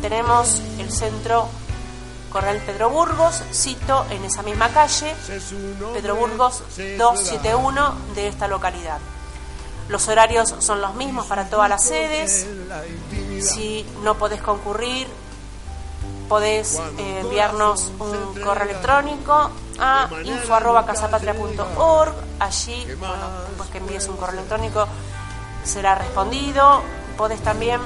tenemos 0.00 0.62
el 0.78 0.90
centro 0.90 1.48
Corral 2.30 2.60
Pedro 2.66 2.90
Burgos, 2.90 3.42
cito 3.52 4.06
en 4.10 4.24
esa 4.24 4.42
misma 4.42 4.68
calle, 4.70 5.14
Pedro 5.94 6.16
Burgos 6.16 6.62
271 6.98 7.94
de 8.14 8.28
esta 8.28 8.48
localidad. 8.48 8.98
Los 9.88 10.08
horarios 10.08 10.54
son 10.58 10.80
los 10.80 10.94
mismos 10.96 11.26
para 11.26 11.48
todas 11.48 11.70
las 11.70 11.84
sedes. 11.84 12.46
Si 13.40 13.86
no 14.02 14.18
podés 14.18 14.42
concurrir 14.42 15.06
podés 16.28 16.80
eh, 16.98 17.20
enviarnos 17.20 17.92
un 17.98 18.34
correo 18.42 18.64
electrónico 18.64 19.50
a 19.78 20.08
info.casapatria.org. 20.24 22.14
Allí, 22.38 22.86
bueno, 22.98 23.30
después 23.48 23.70
que 23.70 23.78
envíes 23.78 24.06
un 24.08 24.16
correo 24.16 24.34
electrónico, 24.34 24.86
será 25.64 25.94
respondido. 25.94 26.82
Podés 27.16 27.40
también 27.40 27.80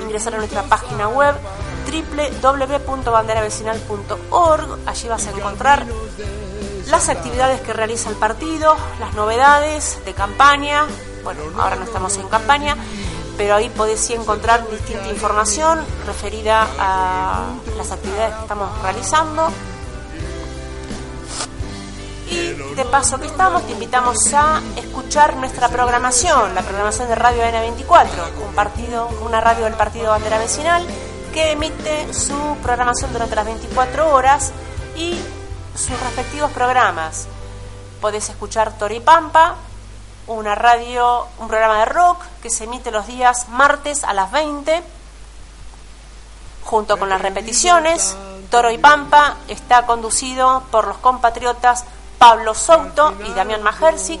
ingresar 0.00 0.34
a 0.34 0.38
nuestra 0.38 0.64
página 0.64 1.06
web 1.08 1.36
www.banderavecinal.org. 2.42 4.78
Allí 4.86 5.08
vas 5.08 5.26
a 5.26 5.30
encontrar 5.30 5.86
las 6.88 7.08
actividades 7.08 7.60
que 7.60 7.72
realiza 7.72 8.10
el 8.10 8.16
partido, 8.16 8.76
las 9.00 9.14
novedades 9.14 9.98
de 10.04 10.14
campaña. 10.14 10.86
Bueno, 11.22 11.42
ahora 11.58 11.76
no 11.76 11.84
estamos 11.84 12.16
en 12.16 12.26
campaña, 12.28 12.76
pero 13.36 13.54
ahí 13.54 13.68
podés 13.70 14.10
encontrar 14.10 14.68
distinta 14.70 15.08
información 15.08 15.84
referida 16.06 16.66
a 16.78 17.50
las 17.76 17.92
actividades 17.92 18.34
que 18.34 18.42
estamos 18.42 18.82
realizando. 18.82 19.50
Y 22.30 22.74
de 22.74 22.84
paso 22.84 23.18
que 23.18 23.26
estamos, 23.26 23.66
te 23.66 23.72
invitamos 23.72 24.34
a 24.34 24.60
escuchar 24.76 25.36
nuestra 25.36 25.68
programación, 25.68 26.54
la 26.54 26.62
programación 26.62 27.08
de 27.08 27.14
Radio 27.14 27.42
N24, 27.42 28.06
un 28.46 28.54
partido, 28.54 29.08
una 29.22 29.40
radio 29.40 29.64
del 29.64 29.74
Partido 29.74 30.10
Bandera 30.10 30.38
Vecinal 30.38 30.86
que 31.32 31.52
emite 31.52 32.12
su 32.12 32.56
programación 32.62 33.12
durante 33.12 33.34
las 33.34 33.46
24 33.46 34.12
horas 34.12 34.52
y 34.96 35.18
sus 35.74 35.98
respectivos 36.00 36.50
programas. 36.52 37.28
Podés 38.00 38.28
escuchar 38.28 38.76
Toripampa, 38.76 39.56
una 40.26 40.54
radio, 40.54 41.26
un 41.38 41.48
programa 41.48 41.80
de 41.80 41.84
rock 41.86 42.22
que 42.42 42.50
se 42.50 42.64
emite 42.64 42.90
los 42.90 43.06
días 43.06 43.48
martes 43.48 44.04
a 44.04 44.12
las 44.12 44.30
20, 44.32 44.82
junto 46.64 46.98
con 46.98 47.08
las 47.08 47.20
repeticiones. 47.20 48.16
Toro 48.50 48.70
y 48.70 48.78
Pampa 48.78 49.36
está 49.48 49.86
conducido 49.86 50.62
por 50.70 50.86
los 50.86 50.96
compatriotas 50.98 51.84
Pablo 52.18 52.54
Souto 52.54 53.14
y 53.26 53.32
Damián 53.32 53.62
Majersic. 53.62 54.20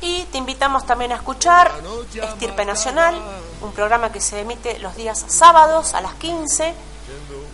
Y 0.00 0.24
te 0.32 0.38
invitamos 0.38 0.86
también 0.86 1.12
a 1.12 1.16
escuchar 1.16 1.70
Estirpe 2.14 2.64
Nacional, 2.64 3.20
un 3.60 3.72
programa 3.72 4.10
que 4.10 4.20
se 4.20 4.40
emite 4.40 4.78
los 4.78 4.96
días 4.96 5.22
sábados 5.28 5.92
a 5.94 6.00
las 6.00 6.14
15 6.14 6.74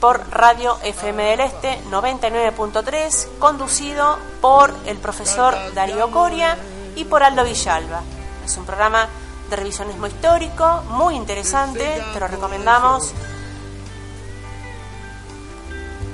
por 0.01 0.29
Radio 0.31 0.79
FM 0.83 1.25
del 1.25 1.41
Este 1.41 1.81
99.3, 1.91 3.39
conducido 3.39 4.19
por 4.41 4.73
el 4.87 4.99
profesor 4.99 5.57
Darío 5.75 6.11
Coria 6.13 6.57
y 6.95 7.05
por 7.05 7.25
Aldo 7.25 7.43
Villalba. 7.43 8.03
Es 8.45 8.57
un 8.57 8.65
programa 8.65 9.09
de 9.51 9.57
revisionismo 9.57 10.07
histórico 10.07 10.83
muy 10.91 11.17
interesante, 11.17 12.03
te 12.13 12.21
lo 12.21 12.29
recomendamos. 12.29 13.13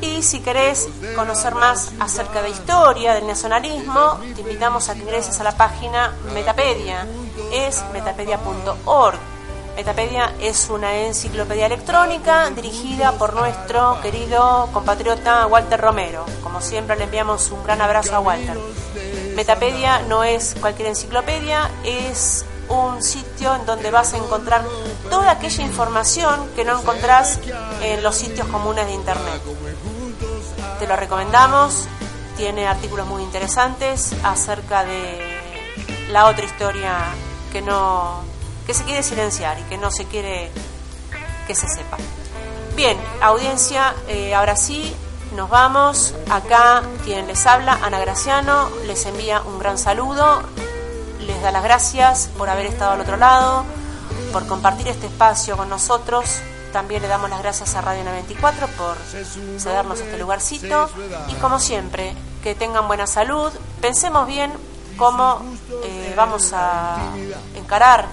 Y 0.03 0.23
si 0.23 0.41
querés 0.41 0.89
conocer 1.17 1.55
más 1.55 1.93
acerca 1.99 2.43
de 2.43 2.51
historia 2.51 3.15
del 3.15 3.27
nacionalismo, 3.27 4.19
te 4.35 4.43
invitamos 4.43 4.91
a 4.91 4.95
que 4.95 5.01
ingreses 5.01 5.41
a 5.41 5.45
la 5.45 5.57
página 5.57 6.13
Metapedia, 6.35 7.07
es 7.51 7.83
metapedia.org 7.93 9.33
Metapedia 9.77 10.35
es 10.39 10.69
una 10.69 10.95
enciclopedia 10.95 11.67
electrónica 11.67 12.51
dirigida 12.51 13.13
por 13.13 13.35
nuestro 13.35 13.99
querido 14.03 14.69
compatriota 14.73 15.47
Walter 15.47 15.81
Romero. 15.81 16.27
Como 16.43 16.61
siempre 16.61 16.97
le 16.97 17.05
enviamos 17.05 17.51
un 17.51 17.65
gran 17.65 17.81
abrazo 17.81 18.15
a 18.15 18.21
Walter. 18.21 18.59
Metapedia 19.35 20.03
no 20.03 20.25
es 20.25 20.55
cualquier 20.61 20.89
enciclopedia, 20.89 21.71
es 21.85 22.45
un 22.69 23.03
sitio 23.03 23.55
en 23.55 23.65
donde 23.65 23.91
vas 23.91 24.13
a 24.13 24.19
encontrar 24.19 24.63
toda 25.11 25.33
aquella 25.33 25.65
información 25.65 26.51
que 26.55 26.65
no 26.65 26.79
encontrás 26.79 27.41
en 27.83 28.03
los 28.03 28.15
sitios 28.15 28.47
comunes 28.49 28.87
de 28.87 28.93
Internet. 28.93 29.41
Te 30.83 30.89
lo 30.89 30.97
recomendamos, 30.97 31.87
tiene 32.37 32.66
artículos 32.66 33.07
muy 33.07 33.22
interesantes 33.22 34.16
acerca 34.24 34.83
de 34.83 35.16
la 36.11 36.26
otra 36.26 36.45
historia 36.45 36.97
que 37.53 37.62
no 37.62 38.20
que 38.66 38.74
se 38.74 38.83
quiere 38.83 39.05
silenciar 39.05 39.61
y 39.61 39.62
que 39.68 39.78
no 39.78 39.93
se 39.93 40.07
quiere 40.07 40.51
que 41.47 41.55
se 41.55 41.68
sepa. 41.68 41.99
Bien, 42.74 42.99
audiencia, 43.20 43.95
eh, 44.09 44.35
ahora 44.35 44.57
sí, 44.57 44.93
nos 45.37 45.49
vamos. 45.49 46.16
Acá 46.28 46.83
quien 47.05 47.28
les 47.28 47.47
habla, 47.47 47.78
Ana 47.80 48.01
Graciano, 48.01 48.68
les 48.85 49.07
envía 49.07 49.41
un 49.43 49.61
gran 49.61 49.78
saludo, 49.78 50.43
les 51.20 51.41
da 51.43 51.53
las 51.53 51.62
gracias 51.62 52.28
por 52.37 52.51
haber 52.51 52.66
estado 52.66 52.91
al 52.91 53.01
otro 53.03 53.16
lado, 53.16 53.64
por 54.33 54.49
compartir 54.49 54.89
este 54.89 55.07
espacio 55.07 55.57
con 55.57 55.68
nosotros. 55.68 56.43
También 56.73 57.03
le 57.03 57.09
damos 57.09 57.29
las 57.31 57.41
gracias 57.41 57.75
a 57.75 57.81
Radio 57.81 58.05
94 58.05 58.66
por 58.68 58.97
cedernos 59.59 60.01
este 60.01 60.18
lugarcito. 60.18 60.89
Y 61.29 61.35
como 61.35 61.59
siempre, 61.59 62.14
que 62.43 62.55
tengan 62.55 62.89
buena 62.89 63.07
salud. 63.07 63.53
Pensemos 63.81 64.27
bien 64.27 64.53
cómo 64.97 65.43
eh, 65.85 66.14
vamos 66.16 66.53
a 66.55 67.12
encarar 67.55 68.07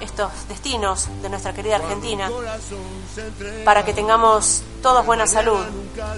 estos 0.00 0.30
destinos 0.48 1.08
de 1.22 1.28
nuestra 1.28 1.52
querida 1.52 1.76
Argentina 1.76 2.28
para 3.64 3.84
que 3.84 3.94
tengamos 3.94 4.62
todos 4.82 5.06
buena 5.06 5.26
salud 5.26 5.64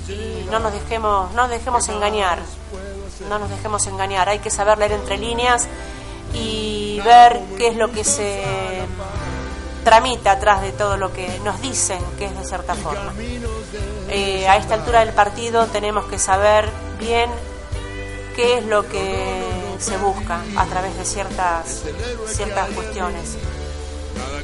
y 0.08 0.46
no 0.50 0.58
nos 0.58 0.72
dejemos, 0.72 1.32
no 1.32 1.42
nos 1.42 1.50
dejemos 1.50 1.88
engañar, 1.90 2.38
no 3.28 3.38
nos 3.38 3.50
dejemos 3.50 3.86
engañar, 3.86 4.28
hay 4.28 4.38
que 4.38 4.50
saber 4.50 4.78
leer 4.78 4.92
entre 4.92 5.18
líneas 5.18 5.68
y 6.32 7.00
ver 7.04 7.40
qué 7.58 7.68
es 7.68 7.76
lo 7.76 7.92
que 7.92 8.04
se 8.04 8.42
tramita 9.84 10.32
atrás 10.32 10.62
de 10.62 10.72
todo 10.72 10.96
lo 10.96 11.12
que 11.12 11.40
nos 11.44 11.60
dicen 11.60 11.98
que 12.18 12.26
es 12.26 12.36
de 12.36 12.44
cierta 12.44 12.74
forma. 12.74 13.12
Eh, 14.08 14.48
a 14.48 14.56
esta 14.56 14.74
altura 14.74 15.00
del 15.00 15.14
partido 15.14 15.66
tenemos 15.66 16.06
que 16.06 16.18
saber 16.18 16.68
bien 16.98 17.30
qué 18.34 18.58
es 18.58 18.66
lo 18.66 18.88
que 18.88 19.44
se 19.78 19.96
busca 19.98 20.40
a 20.56 20.64
través 20.66 20.96
de 20.96 21.04
ciertas, 21.04 21.82
ciertas 22.26 22.68
cuestiones 22.70 23.36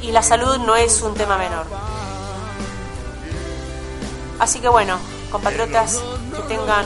y 0.01 0.11
la 0.11 0.23
salud 0.23 0.57
no 0.57 0.75
es 0.75 1.01
un 1.01 1.13
tema 1.13 1.37
menor. 1.37 1.65
Así 4.39 4.59
que 4.59 4.69
bueno, 4.69 4.97
compatriotas, 5.31 6.01
que 6.35 6.41
tengan 6.43 6.85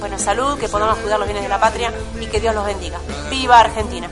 buena 0.00 0.18
salud, 0.18 0.58
que 0.58 0.68
podamos 0.68 0.98
cuidar 0.98 1.18
los 1.18 1.28
bienes 1.28 1.44
de 1.44 1.48
la 1.48 1.60
patria 1.60 1.92
y 2.20 2.26
que 2.26 2.40
Dios 2.40 2.54
los 2.54 2.66
bendiga. 2.66 2.98
¡Viva 3.30 3.60
Argentina! 3.60 4.10